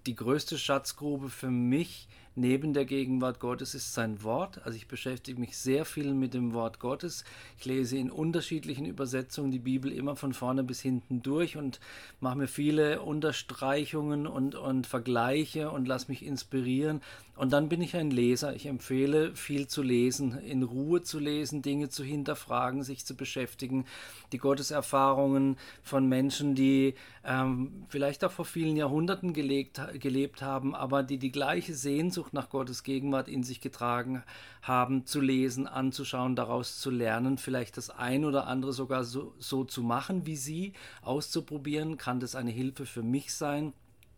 die 0.05 0.15
größte 0.15 0.57
Schatzgrube 0.57 1.29
für 1.29 1.51
mich 1.51 2.07
neben 2.35 2.73
der 2.73 2.85
Gegenwart 2.85 3.39
Gottes 3.39 3.75
ist 3.75 3.93
sein 3.93 4.23
Wort. 4.23 4.65
Also 4.65 4.77
ich 4.77 4.87
beschäftige 4.87 5.39
mich 5.39 5.57
sehr 5.57 5.85
viel 5.85 6.13
mit 6.13 6.33
dem 6.33 6.53
Wort 6.53 6.79
Gottes. 6.79 7.23
Ich 7.57 7.65
lese 7.65 7.97
in 7.97 8.09
unterschiedlichen 8.09 8.85
Übersetzungen 8.85 9.51
die 9.51 9.59
Bibel 9.59 9.91
immer 9.91 10.15
von 10.15 10.33
vorne 10.33 10.63
bis 10.63 10.81
hinten 10.81 11.21
durch 11.21 11.57
und 11.57 11.79
mache 12.19 12.37
mir 12.37 12.47
viele 12.47 13.01
Unterstreichungen 13.01 14.27
und, 14.27 14.55
und 14.55 14.87
Vergleiche 14.87 15.71
und 15.71 15.87
lasse 15.87 16.09
mich 16.09 16.25
inspirieren. 16.25 17.01
Und 17.35 17.53
dann 17.53 17.69
bin 17.69 17.81
ich 17.81 17.95
ein 17.95 18.11
Leser. 18.11 18.55
Ich 18.55 18.67
empfehle 18.67 19.35
viel 19.35 19.67
zu 19.67 19.81
lesen, 19.81 20.37
in 20.37 20.61
Ruhe 20.61 21.01
zu 21.01 21.17
lesen, 21.17 21.63
Dinge 21.63 21.89
zu 21.89 22.03
hinterfragen, 22.03 22.83
sich 22.83 23.05
zu 23.05 23.15
beschäftigen. 23.15 23.85
Die 24.31 24.37
Gotteserfahrungen 24.37 25.57
von 25.81 26.07
Menschen, 26.07 26.53
die 26.53 26.93
ähm, 27.25 27.85
vielleicht 27.89 28.23
auch 28.23 28.31
vor 28.31 28.45
vielen 28.45 28.77
Jahrhunderten 28.77 29.33
gelegt, 29.33 29.81
gelebt 29.99 30.41
haben, 30.41 30.75
aber 30.75 31.01
die 31.01 31.17
die 31.17 31.31
gleiche 31.31 31.73
Sehnsucht 31.73 32.20
nach 32.31 32.49
Gottes 32.49 32.83
Gegenwart 32.83 33.27
in 33.27 33.43
sich 33.43 33.61
getragen 33.61 34.23
haben, 34.61 35.05
zu 35.05 35.19
lesen, 35.19 35.67
anzuschauen, 35.67 36.35
daraus 36.35 36.79
zu 36.79 36.89
lernen, 36.89 37.37
vielleicht 37.37 37.77
das 37.77 37.89
ein 37.89 38.25
oder 38.25 38.47
andere 38.47 38.73
sogar 38.73 39.03
so, 39.03 39.33
so 39.39 39.63
zu 39.63 39.83
machen 39.83 40.25
wie 40.25 40.35
sie, 40.35 40.73
auszuprobieren, 41.01 41.97
kann 41.97 42.19
das 42.19 42.35
eine 42.35 42.51
Hilfe 42.51 42.85
für 42.85 43.03
mich 43.03 43.33
sein. 43.33 43.73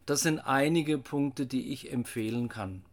Das 0.06 0.22
sind 0.22 0.40
einige 0.40 0.98
Punkte, 0.98 1.46
die 1.46 1.72
ich 1.72 1.92
empfehlen 1.92 2.50
kann. 2.50 2.84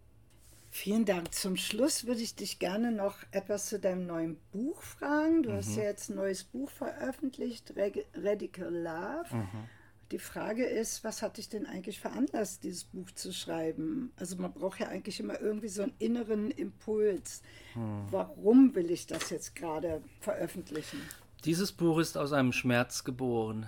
Vielen 0.72 1.04
Dank. 1.04 1.34
Zum 1.34 1.56
Schluss 1.56 2.06
würde 2.06 2.20
ich 2.20 2.36
dich 2.36 2.60
gerne 2.60 2.92
noch 2.92 3.16
etwas 3.32 3.66
zu 3.66 3.80
deinem 3.80 4.06
neuen 4.06 4.36
Buch 4.52 4.80
fragen. 4.82 5.42
Du 5.42 5.50
mhm. 5.50 5.56
hast 5.56 5.76
ja 5.76 5.82
jetzt 5.82 6.10
ein 6.10 6.16
neues 6.16 6.44
Buch 6.44 6.70
veröffentlicht, 6.70 7.74
Radical 8.14 8.72
Love. 8.72 9.34
Mhm. 9.34 9.68
Die 10.10 10.18
Frage 10.18 10.64
ist, 10.64 11.04
was 11.04 11.22
hat 11.22 11.36
dich 11.36 11.48
denn 11.48 11.66
eigentlich 11.66 12.00
veranlasst, 12.00 12.64
dieses 12.64 12.84
Buch 12.84 13.10
zu 13.12 13.32
schreiben? 13.32 14.12
Also 14.16 14.36
man 14.36 14.52
braucht 14.52 14.80
ja 14.80 14.88
eigentlich 14.88 15.20
immer 15.20 15.40
irgendwie 15.40 15.68
so 15.68 15.82
einen 15.82 15.94
inneren 16.00 16.50
Impuls. 16.50 17.42
Mhm. 17.76 18.06
Warum 18.10 18.74
will 18.74 18.90
ich 18.90 19.06
das 19.06 19.30
jetzt 19.30 19.54
gerade 19.54 20.02
veröffentlichen? 20.20 21.00
Dieses 21.44 21.70
Buch 21.70 21.98
ist 21.98 22.18
aus 22.18 22.32
einem 22.32 22.52
Schmerz 22.52 23.04
geboren. 23.04 23.66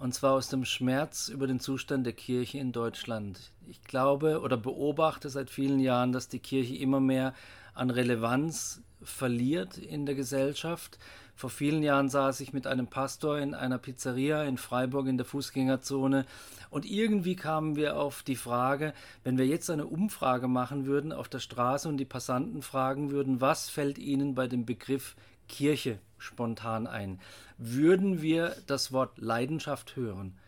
Und 0.00 0.14
zwar 0.14 0.32
aus 0.32 0.48
dem 0.48 0.64
Schmerz 0.64 1.28
über 1.28 1.46
den 1.46 1.60
Zustand 1.60 2.04
der 2.04 2.12
Kirche 2.12 2.58
in 2.58 2.72
Deutschland. 2.72 3.52
Ich 3.68 3.84
glaube 3.84 4.40
oder 4.40 4.56
beobachte 4.56 5.30
seit 5.30 5.48
vielen 5.48 5.78
Jahren, 5.78 6.10
dass 6.10 6.26
die 6.26 6.40
Kirche 6.40 6.74
immer 6.74 6.98
mehr 6.98 7.34
an 7.72 7.88
Relevanz 7.90 8.82
verliert 9.00 9.78
in 9.78 10.04
der 10.04 10.16
Gesellschaft. 10.16 10.98
Vor 11.42 11.50
vielen 11.50 11.82
Jahren 11.82 12.08
saß 12.08 12.38
ich 12.38 12.52
mit 12.52 12.68
einem 12.68 12.86
Pastor 12.86 13.36
in 13.40 13.52
einer 13.52 13.78
Pizzeria 13.78 14.44
in 14.44 14.58
Freiburg 14.58 15.08
in 15.08 15.16
der 15.16 15.26
Fußgängerzone 15.26 16.24
und 16.70 16.86
irgendwie 16.86 17.34
kamen 17.34 17.74
wir 17.74 17.96
auf 17.96 18.22
die 18.22 18.36
Frage, 18.36 18.94
wenn 19.24 19.38
wir 19.38 19.46
jetzt 19.48 19.68
eine 19.68 19.86
Umfrage 19.86 20.46
machen 20.46 20.86
würden 20.86 21.12
auf 21.12 21.28
der 21.28 21.40
Straße 21.40 21.88
und 21.88 21.96
die 21.96 22.04
Passanten 22.04 22.62
fragen 22.62 23.10
würden, 23.10 23.40
was 23.40 23.68
fällt 23.68 23.98
ihnen 23.98 24.36
bei 24.36 24.46
dem 24.46 24.66
Begriff 24.66 25.16
Kirche 25.48 25.98
spontan 26.16 26.86
ein. 26.86 27.18
Würden 27.58 28.22
wir 28.22 28.54
das 28.68 28.92
Wort 28.92 29.18
Leidenschaft 29.18 29.96
hören? 29.96 30.38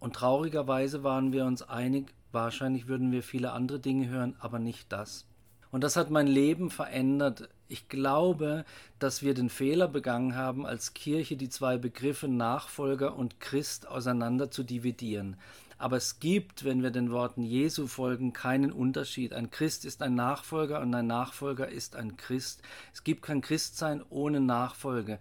Und 0.00 0.16
traurigerweise 0.16 1.04
waren 1.04 1.32
wir 1.32 1.44
uns 1.44 1.62
einig, 1.62 2.12
wahrscheinlich 2.32 2.88
würden 2.88 3.12
wir 3.12 3.22
viele 3.22 3.52
andere 3.52 3.78
Dinge 3.78 4.08
hören, 4.08 4.34
aber 4.40 4.58
nicht 4.58 4.90
das. 4.90 5.26
Und 5.74 5.82
das 5.82 5.96
hat 5.96 6.08
mein 6.08 6.28
Leben 6.28 6.70
verändert. 6.70 7.48
Ich 7.66 7.88
glaube, 7.88 8.64
dass 9.00 9.24
wir 9.24 9.34
den 9.34 9.50
Fehler 9.50 9.88
begangen 9.88 10.36
haben, 10.36 10.66
als 10.66 10.94
Kirche 10.94 11.36
die 11.36 11.48
zwei 11.48 11.78
Begriffe 11.78 12.28
Nachfolger 12.28 13.16
und 13.16 13.40
Christ 13.40 13.88
auseinander 13.88 14.52
zu 14.52 14.62
dividieren. 14.62 15.36
Aber 15.76 15.96
es 15.96 16.20
gibt, 16.20 16.64
wenn 16.64 16.84
wir 16.84 16.92
den 16.92 17.10
Worten 17.10 17.42
Jesu 17.42 17.88
folgen, 17.88 18.32
keinen 18.32 18.70
Unterschied. 18.70 19.32
Ein 19.32 19.50
Christ 19.50 19.84
ist 19.84 20.00
ein 20.00 20.14
Nachfolger 20.14 20.80
und 20.80 20.94
ein 20.94 21.08
Nachfolger 21.08 21.68
ist 21.68 21.96
ein 21.96 22.16
Christ. 22.16 22.62
Es 22.92 23.02
gibt 23.02 23.22
kein 23.22 23.40
Christsein 23.40 24.00
ohne 24.10 24.38
Nachfolge. 24.38 25.18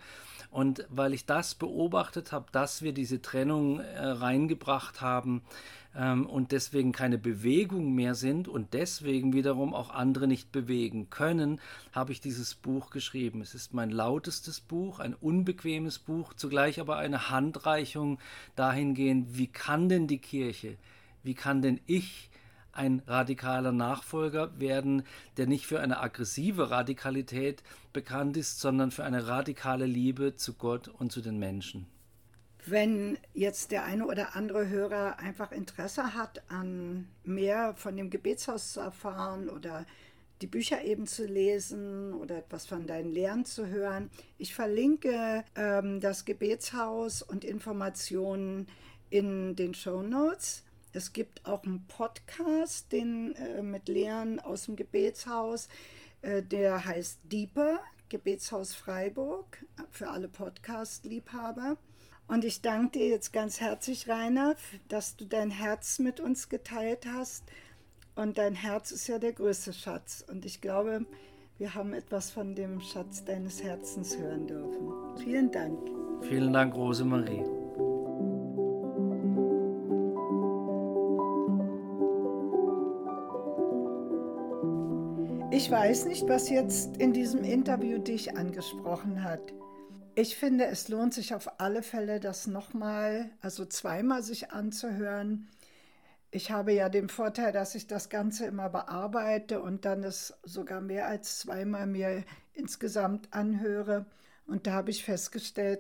Und 0.52 0.86
weil 0.90 1.16
ich 1.16 1.26
das 1.26 1.56
beobachtet 1.56 2.32
habe, 2.32 2.46
dass 2.52 2.84
wir 2.84 2.94
diese 2.94 3.24
Trennung 3.24 3.80
äh, 3.80 4.00
reingebracht 4.00 5.02
haben, 5.02 5.42
ähm, 5.96 6.26
und 6.26 6.52
deswegen 6.52 6.92
keine 6.92 7.18
Bewegung 7.18 7.94
mehr 7.94 8.16
sind 8.16 8.48
und 8.48 8.74
deswegen 8.74 9.34
wiederum 9.34 9.74
auch 9.74 9.90
andere 9.90 10.28
nicht 10.28 10.52
bewegen 10.52 11.10
können, 11.10 11.60
habe 11.92 12.12
ich 12.12 12.22
dieses 12.22 12.56
Buch 12.56 12.90
geschrieben. 12.90 13.42
Es 13.42 13.54
ist 13.56 13.74
mein 13.74 13.90
lautestes 13.90 14.60
Buch, 14.60 15.00
ein 15.00 15.14
unbequemes 15.14 16.00
Buch, 16.00 16.34
zugleich 16.34 16.80
aber 16.80 16.98
eine 16.98 17.30
Handreichung 17.30 18.20
dahingehend, 18.56 19.38
wie 19.38 19.48
kann 19.48 19.90
denn 19.90 20.08
die 20.08 20.20
Kirche, 20.20 20.78
wie 21.24 21.36
kann 21.36 21.62
denn 21.62 21.80
ich 21.86 22.30
ein 22.74 23.04
radikaler 23.06 23.72
Nachfolger 23.72 24.60
werden, 24.60 25.04
der 25.38 25.48
nicht 25.48 25.68
für 25.68 25.80
eine 25.80 26.00
aggressive 26.00 26.72
Radikalität 26.72 27.64
bekannt 27.94 28.36
ist, 28.36 28.60
sondern 28.60 28.90
für 28.90 29.04
eine 29.04 29.28
radikale 29.28 29.86
Liebe 29.86 30.36
zu 30.36 30.54
Gott 30.54 30.88
und 30.88 31.12
zu 31.12 31.22
den 31.22 31.38
Menschen. 31.38 31.86
Wenn 32.66 33.18
jetzt 33.34 33.72
der 33.72 33.84
eine 33.84 34.08
oder 34.08 34.38
andere 34.38 34.70
Hörer 34.70 35.20
einfach 35.20 35.52
Interesse 35.52 36.14
hat, 36.14 36.44
an 36.50 37.10
mehr 37.26 37.74
von 37.76 37.98
dem 37.98 38.10
Gebetshaus 38.10 38.72
zu 38.72 38.80
erfahren 38.80 39.50
oder 39.50 39.86
die 40.42 40.48
Bücher 40.48 40.82
eben 40.84 41.06
zu 41.06 41.26
lesen 41.26 42.14
oder 42.14 42.38
etwas 42.38 42.66
von 42.66 42.88
deinen 42.88 43.12
Lehren 43.12 43.44
zu 43.44 43.68
hören, 43.68 44.10
ich 44.38 44.56
verlinke 44.56 45.44
ähm, 45.56 46.00
das 46.00 46.24
Gebetshaus 46.24 47.22
und 47.22 47.44
Informationen 47.44 48.68
in 49.10 49.58
den 49.58 49.74
Show 49.74 50.02
Notes. 50.02 50.64
Es 50.94 51.12
gibt 51.12 51.46
auch 51.46 51.64
einen 51.64 51.86
Podcast 51.88 52.94
den, 52.94 53.36
äh, 53.36 53.62
mit 53.62 53.90
Lehren 53.90 54.40
aus 54.40 54.66
dem 54.66 54.78
Gebetshaus, 54.78 55.68
äh, 56.22 56.42
der 56.42 56.86
heißt 56.86 57.20
Deeper, 57.24 57.82
Gebetshaus 58.08 58.74
Freiburg, 58.74 59.66
für 59.92 60.10
alle 60.10 60.30
Podcast-Liebhaber. 60.30 61.78
Und 62.28 62.46
ich 62.46 62.62
danke 62.62 63.00
dir 63.00 63.08
jetzt 63.08 63.34
ganz 63.34 63.60
herzlich, 63.60 64.08
Rainer, 64.08 64.56
dass 64.88 65.16
du 65.16 65.26
dein 65.26 65.52
Herz 65.52 66.00
mit 66.00 66.20
uns 66.20 66.50
geteilt 66.50 67.06
hast. 67.06 67.44
Und 68.16 68.38
dein 68.38 68.56
Herz 68.56 68.92
ist 68.92 69.08
ja 69.08 69.20
der 69.20 69.34
größte 69.34 69.74
Schatz. 69.74 70.24
Und 70.28 70.46
ich 70.46 70.62
glaube, 70.62 71.06
wir 71.58 71.76
haben 71.76 71.94
etwas 71.94 72.32
von 72.32 72.56
dem 72.56 72.80
Schatz 72.82 73.24
deines 73.24 73.64
Herzens 73.64 74.18
hören 74.18 74.48
dürfen. 74.48 75.18
Vielen 75.18 75.52
Dank. 75.52 75.80
Vielen 76.22 76.54
Dank, 76.54 76.74
Rosemarie. 76.76 77.44
Ich 85.52 85.70
weiß 85.70 86.06
nicht, 86.06 86.28
was 86.28 86.50
jetzt 86.50 86.98
in 86.98 87.14
diesem 87.14 87.44
Interview 87.44 88.00
dich 88.00 88.36
angesprochen 88.36 89.24
hat. 89.24 89.54
Ich 90.16 90.36
finde, 90.36 90.66
es 90.66 90.90
lohnt 90.90 91.14
sich 91.14 91.34
auf 91.34 91.60
alle 91.60 91.82
Fälle, 91.82 92.20
das 92.20 92.46
nochmal, 92.46 93.32
also 93.42 93.66
zweimal 93.66 94.22
sich 94.22 94.52
anzuhören. 94.52 95.50
Ich 96.30 96.52
habe 96.52 96.72
ja 96.72 96.88
den 96.90 97.10
Vorteil, 97.10 97.52
dass 97.52 97.74
ich 97.74 97.88
das 97.88 98.10
Ganze 98.10 98.46
immer 98.46 98.70
bearbeite 98.70 99.60
und 99.60 99.86
dann 99.86 100.04
es 100.04 100.36
sogar 100.44 100.82
mehr 100.82 101.08
als 101.08 101.40
zweimal 101.40 101.88
mir 101.88 102.24
insgesamt 102.54 103.34
anhöre. 103.34 104.06
Und 104.46 104.68
da 104.68 104.74
habe 104.74 104.92
ich 104.92 105.04
festgestellt, 105.04 105.80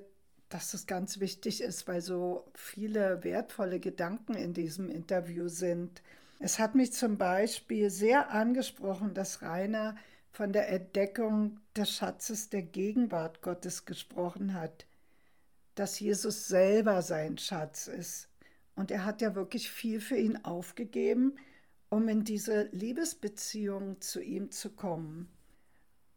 dass 0.49 0.73
es 0.73 0.87
ganz 0.87 1.19
wichtig 1.19 1.61
ist, 1.61 1.87
weil 1.87 2.01
so 2.01 2.45
viele 2.55 3.23
wertvolle 3.23 3.79
Gedanken 3.79 4.33
in 4.33 4.53
diesem 4.53 4.89
Interview 4.89 5.47
sind. 5.47 6.01
Es 6.39 6.57
hat 6.57 6.73
mich 6.73 6.91
zum 6.91 7.17
Beispiel 7.19 7.91
sehr 7.91 8.31
angesprochen, 8.31 9.13
dass 9.13 9.43
Rainer 9.43 9.95
von 10.33 10.51
der 10.51 10.67
Entdeckung 10.69 11.59
des 11.77 11.91
Schatzes 11.91 12.49
der 12.49 12.63
Gegenwart 12.63 13.43
Gottes 13.43 13.85
gesprochen 13.85 14.55
hat, 14.55 14.87
dass 15.75 15.99
Jesus 15.99 16.47
selber 16.47 17.03
sein 17.03 17.37
Schatz 17.37 17.87
ist. 17.87 18.29
Und 18.75 18.89
er 18.89 19.05
hat 19.05 19.21
ja 19.21 19.35
wirklich 19.35 19.69
viel 19.69 20.01
für 20.01 20.17
ihn 20.17 20.43
aufgegeben, 20.43 21.35
um 21.89 22.09
in 22.09 22.23
diese 22.23 22.63
Liebesbeziehung 22.71 24.01
zu 24.01 24.21
ihm 24.21 24.49
zu 24.49 24.71
kommen. 24.71 25.29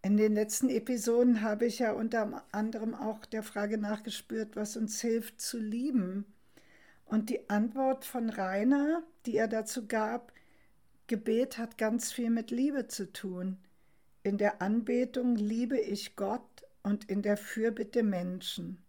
In 0.01 0.17
den 0.17 0.33
letzten 0.33 0.71
Episoden 0.71 1.43
habe 1.43 1.67
ich 1.67 1.81
ja 1.81 1.93
unter 1.93 2.43
anderem 2.53 2.95
auch 2.95 3.27
der 3.27 3.43
Frage 3.43 3.77
nachgespürt, 3.77 4.57
was 4.57 4.79
uns 4.79 5.01
hilft 5.03 5.43
zu 5.43 5.59
lieben. 5.59 6.25
Und 7.05 7.29
die 7.29 7.51
Antwort 7.51 8.07
von 8.07 8.31
Rainer, 8.31 9.03
die 9.27 9.37
er 9.37 9.49
dazu 9.49 9.87
gab, 9.87 10.33
Gebet 11.07 11.59
hat 11.59 11.77
ganz 11.77 12.13
viel 12.13 12.31
mit 12.31 12.51
Liebe 12.51 12.87
zu 12.87 13.13
tun. 13.13 13.59
In 14.27 14.39
der 14.39 14.61
Anbetung 14.61 15.37
liebe 15.37 15.79
ich 15.79 16.17
Gott 16.17 16.67
und 16.83 17.05
in 17.09 17.23
der 17.23 17.37
Fürbitte 17.37 18.03
Menschen. 18.03 18.83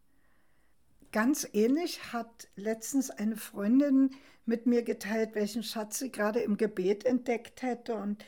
Ganz 1.11 1.47
ähnlich 1.53 2.11
hat 2.11 2.47
letztens 2.55 3.11
eine 3.11 3.35
Freundin 3.35 4.15
mit 4.47 4.65
mir 4.65 4.81
geteilt, 4.81 5.35
welchen 5.35 5.61
Schatz 5.61 5.99
sie 5.99 6.11
gerade 6.11 6.39
im 6.39 6.57
Gebet 6.57 7.05
entdeckt 7.05 7.61
hätte 7.61 7.93
und 7.93 8.25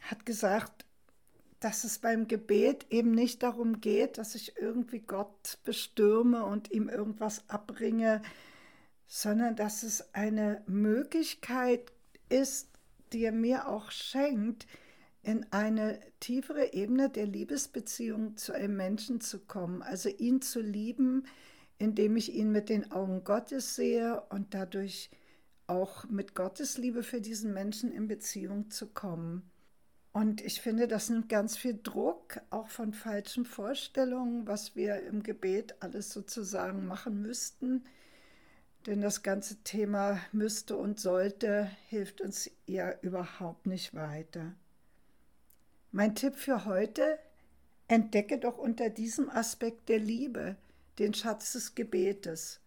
hat 0.00 0.24
gesagt, 0.24 0.86
dass 1.60 1.84
es 1.84 1.98
beim 1.98 2.28
Gebet 2.28 2.86
eben 2.88 3.10
nicht 3.10 3.42
darum 3.42 3.82
geht, 3.82 4.16
dass 4.16 4.34
ich 4.34 4.56
irgendwie 4.56 5.00
Gott 5.00 5.58
bestürme 5.64 6.46
und 6.46 6.70
ihm 6.70 6.88
irgendwas 6.88 7.44
abbringe, 7.50 8.22
sondern 9.06 9.54
dass 9.54 9.82
es 9.82 10.14
eine 10.14 10.62
Möglichkeit 10.66 11.92
ist, 12.30 12.70
die 13.12 13.24
er 13.24 13.32
mir 13.32 13.68
auch 13.68 13.90
schenkt, 13.90 14.66
in 15.28 15.44
eine 15.50 16.00
tiefere 16.20 16.72
Ebene 16.72 17.10
der 17.10 17.26
Liebesbeziehung 17.26 18.38
zu 18.38 18.54
einem 18.54 18.78
Menschen 18.78 19.20
zu 19.20 19.40
kommen, 19.40 19.82
also 19.82 20.08
ihn 20.08 20.40
zu 20.40 20.62
lieben, 20.62 21.26
indem 21.76 22.16
ich 22.16 22.32
ihn 22.32 22.50
mit 22.50 22.70
den 22.70 22.92
Augen 22.92 23.24
Gottes 23.24 23.76
sehe 23.76 24.22
und 24.30 24.54
dadurch 24.54 25.10
auch 25.66 26.08
mit 26.08 26.34
Gottes 26.34 26.78
Liebe 26.78 27.02
für 27.02 27.20
diesen 27.20 27.52
Menschen 27.52 27.92
in 27.92 28.08
Beziehung 28.08 28.70
zu 28.70 28.86
kommen. 28.86 29.42
Und 30.12 30.40
ich 30.40 30.62
finde, 30.62 30.88
das 30.88 31.10
nimmt 31.10 31.28
ganz 31.28 31.58
viel 31.58 31.78
Druck, 31.82 32.40
auch 32.48 32.68
von 32.68 32.94
falschen 32.94 33.44
Vorstellungen, 33.44 34.46
was 34.46 34.76
wir 34.76 35.02
im 35.02 35.22
Gebet 35.22 35.74
alles 35.80 36.10
sozusagen 36.10 36.86
machen 36.86 37.20
müssten. 37.20 37.84
Denn 38.86 39.02
das 39.02 39.22
ganze 39.22 39.62
Thema 39.62 40.20
müsste 40.32 40.78
und 40.78 40.98
sollte 40.98 41.70
hilft 41.88 42.22
uns 42.22 42.50
ja 42.64 42.94
überhaupt 43.02 43.66
nicht 43.66 43.94
weiter. 43.94 44.54
Mein 45.98 46.14
Tipp 46.14 46.36
für 46.36 46.64
heute, 46.64 47.18
entdecke 47.88 48.38
doch 48.38 48.56
unter 48.56 48.88
diesem 48.88 49.28
Aspekt 49.30 49.88
der 49.88 49.98
Liebe 49.98 50.54
den 51.00 51.12
Schatz 51.12 51.54
des 51.54 51.74
Gebetes. 51.74 52.60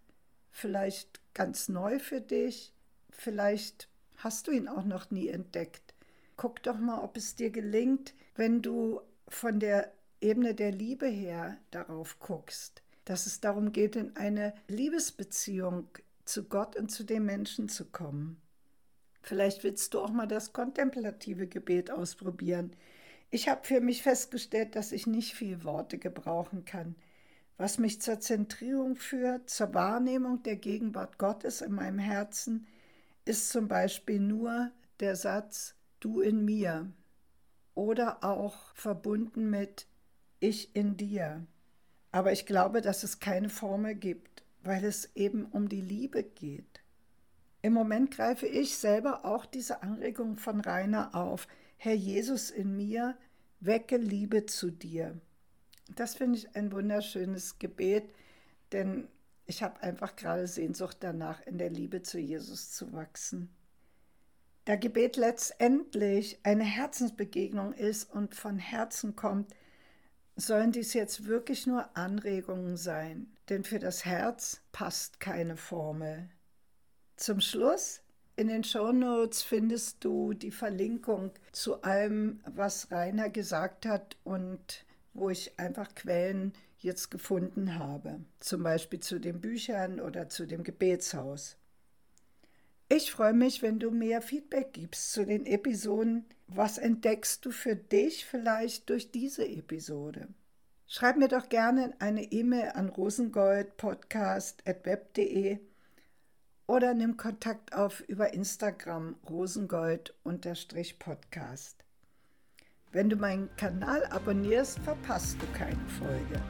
Vielleicht 0.50 1.22
ganz 1.34 1.70
neu 1.70 2.00
für 2.00 2.20
dich, 2.20 2.74
vielleicht 3.10 3.88
hast 4.18 4.48
du 4.48 4.52
ihn 4.52 4.68
auch 4.68 4.84
noch 4.84 5.12
nie 5.12 5.30
entdeckt. 5.30 5.96
Guck 6.36 6.62
doch 6.64 6.78
mal, 6.78 7.02
ob 7.02 7.16
es 7.16 7.38
dir 7.38 7.52
gelingt, 7.52 8.14
wenn 8.36 8.62
du 8.62 9.00
von 9.30 9.62
der 9.62 9.94
Ebene 10.20 10.54
der 10.54 10.74
Liebe 10.74 11.08
her 11.08 11.58
darauf 11.72 12.20
guckst, 12.20 12.84
dass 13.06 13.28
es 13.28 13.40
darum 13.40 13.72
geht, 13.72 13.96
in 13.96 14.14
eine 14.18 14.54
Liebesbeziehung 14.68 15.88
zu 16.26 16.50
Gott 16.50 16.76
und 16.76 16.92
zu 16.92 17.06
den 17.06 17.24
Menschen 17.24 17.70
zu 17.70 17.86
kommen. 17.86 18.42
Vielleicht 19.22 19.64
willst 19.64 19.94
du 19.94 20.02
auch 20.02 20.12
mal 20.12 20.28
das 20.28 20.52
kontemplative 20.52 21.48
Gebet 21.48 21.92
ausprobieren. 21.92 22.76
Ich 23.34 23.48
habe 23.48 23.66
für 23.66 23.80
mich 23.80 24.04
festgestellt, 24.04 24.76
dass 24.76 24.92
ich 24.92 25.08
nicht 25.08 25.34
viel 25.34 25.64
Worte 25.64 25.98
gebrauchen 25.98 26.66
kann. 26.66 26.96
Was 27.58 27.78
mich 27.78 28.02
zur 28.02 28.20
Zentrierung 28.20 28.98
führt, 28.98 29.50
zur 29.50 29.74
Wahrnehmung 29.74 30.44
der 30.44 30.58
Gegenwart 30.58 31.18
Gottes 31.18 31.62
in 31.62 31.72
meinem 31.72 32.00
Herzen, 32.00 32.68
ist 33.24 33.50
zum 33.50 33.70
Beispiel 33.70 34.20
nur 34.20 34.72
der 35.00 35.16
Satz 35.16 35.76
Du 36.02 36.20
in 36.20 36.44
mir 36.44 36.92
oder 37.74 38.24
auch 38.24 38.74
verbunden 38.74 39.50
mit 39.50 39.88
Ich 40.40 40.76
in 40.76 40.98
dir. 40.98 41.46
Aber 42.12 42.34
ich 42.34 42.46
glaube, 42.46 42.82
dass 42.82 43.04
es 43.04 43.20
keine 43.20 43.50
Formel 43.50 43.96
gibt, 43.96 44.44
weil 44.64 44.84
es 44.84 45.16
eben 45.16 45.46
um 45.46 45.70
die 45.70 45.82
Liebe 45.82 46.24
geht. 46.24 46.82
Im 47.62 47.74
Moment 47.74 48.12
greife 48.12 48.48
ich 48.48 48.78
selber 48.78 49.24
auch 49.24 49.46
diese 49.46 49.84
Anregung 49.84 50.38
von 50.38 50.60
Rainer 50.60 51.14
auf. 51.16 51.48
Herr 51.84 51.96
Jesus 51.96 52.52
in 52.52 52.78
mir, 52.78 53.18
wecke 53.60 53.98
Liebe 53.98 54.46
zu 54.46 54.70
dir. 54.70 55.20
Das 55.96 56.14
finde 56.14 56.38
ich 56.38 56.56
ein 56.56 56.72
wunderschönes 56.72 57.58
Gebet, 57.58 58.14
denn 58.72 59.08
ich 59.48 59.64
habe 59.64 59.82
einfach 59.82 60.16
gerade 60.16 60.46
Sehnsucht 60.46 60.98
danach, 61.00 61.42
in 61.48 61.58
der 61.58 61.72
Liebe 61.72 62.04
zu 62.04 62.20
Jesus 62.20 62.72
zu 62.72 62.94
wachsen. 62.94 63.50
Da 64.66 64.76
Gebet 64.76 65.16
letztendlich 65.16 66.38
eine 66.44 66.66
Herzensbegegnung 66.66 67.74
ist 67.74 68.14
und 68.14 68.36
von 68.36 68.60
Herzen 68.60 69.16
kommt, 69.16 69.52
sollen 70.36 70.72
dies 70.72 70.94
jetzt 70.94 71.26
wirklich 71.26 71.66
nur 71.66 71.98
Anregungen 71.98 72.78
sein, 72.78 73.36
denn 73.50 73.64
für 73.64 73.80
das 73.80 74.06
Herz 74.06 74.62
passt 74.72 75.20
keine 75.20 75.58
Formel. 75.58 76.30
Zum 77.16 77.42
Schluss 77.42 78.01
in 78.36 78.48
den 78.48 78.64
Shownotes 78.64 79.44
findest 79.44 80.04
du 80.04 80.34
die 80.34 80.50
Verlinkung 80.52 81.32
zu 81.52 81.84
allem, 81.84 82.40
was 82.46 82.92
Rainer 82.92 83.30
gesagt 83.30 83.86
hat 83.86 84.18
und 84.24 84.84
wo 85.14 85.30
ich 85.30 85.60
einfach 85.60 85.94
Quellen 85.94 86.54
jetzt 86.80 87.12
gefunden 87.12 87.78
habe, 87.78 88.22
zum 88.40 88.64
Beispiel 88.64 89.00
zu 89.00 89.20
den 89.20 89.40
Büchern 89.42 90.00
oder 90.00 90.30
zu 90.30 90.48
dem 90.48 90.64
Gebetshaus. 90.64 91.58
Ich 92.90 93.12
freue 93.12 93.34
mich, 93.34 93.62
wenn 93.62 93.78
du 93.80 93.92
mehr 93.92 94.22
Feedback 94.22 94.74
gibst 94.74 95.14
zu 95.14 95.26
den 95.26 95.46
Episoden. 95.46 96.26
Was 96.48 96.78
entdeckst 96.78 97.46
du 97.46 97.52
für 97.52 97.76
dich 97.76 98.26
vielleicht 98.26 98.90
durch 98.90 99.12
diese 99.12 99.48
Episode? 99.48 100.28
Schreib 100.88 101.16
mir 101.16 101.30
doch 101.30 101.48
gerne 101.48 101.94
eine 102.00 102.34
E-Mail 102.34 102.72
an 102.74 102.90
rosengoldpodcast.web.de 102.90 105.60
oder 106.72 106.94
nimm 106.94 107.18
Kontakt 107.18 107.76
auf 107.76 108.00
über 108.08 108.34
Instagram 108.34 109.18
rosengold-podcast. 109.30 111.84
Wenn 112.94 113.10
du 113.10 113.18
meinen 113.18 113.54
Kanal 113.58 114.06
abonnierst, 114.06 114.80
verpasst 114.80 115.36
du 115.42 115.48
keine 115.58 115.86
Folge. 116.00 116.42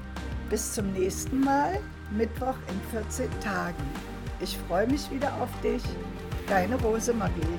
Bis 0.52 0.76
zum 0.76 0.94
nächsten 0.94 1.40
Mal, 1.40 1.80
Mittwoch 2.12 2.58
in 2.70 2.80
14 2.92 3.32
Tagen. 3.40 3.84
Ich 4.42 4.56
freue 4.68 4.86
mich 4.86 5.10
wieder 5.10 5.34
auf 5.42 5.50
dich. 5.62 5.82
Deine 6.48 6.76
Rosemarie. 6.76 7.58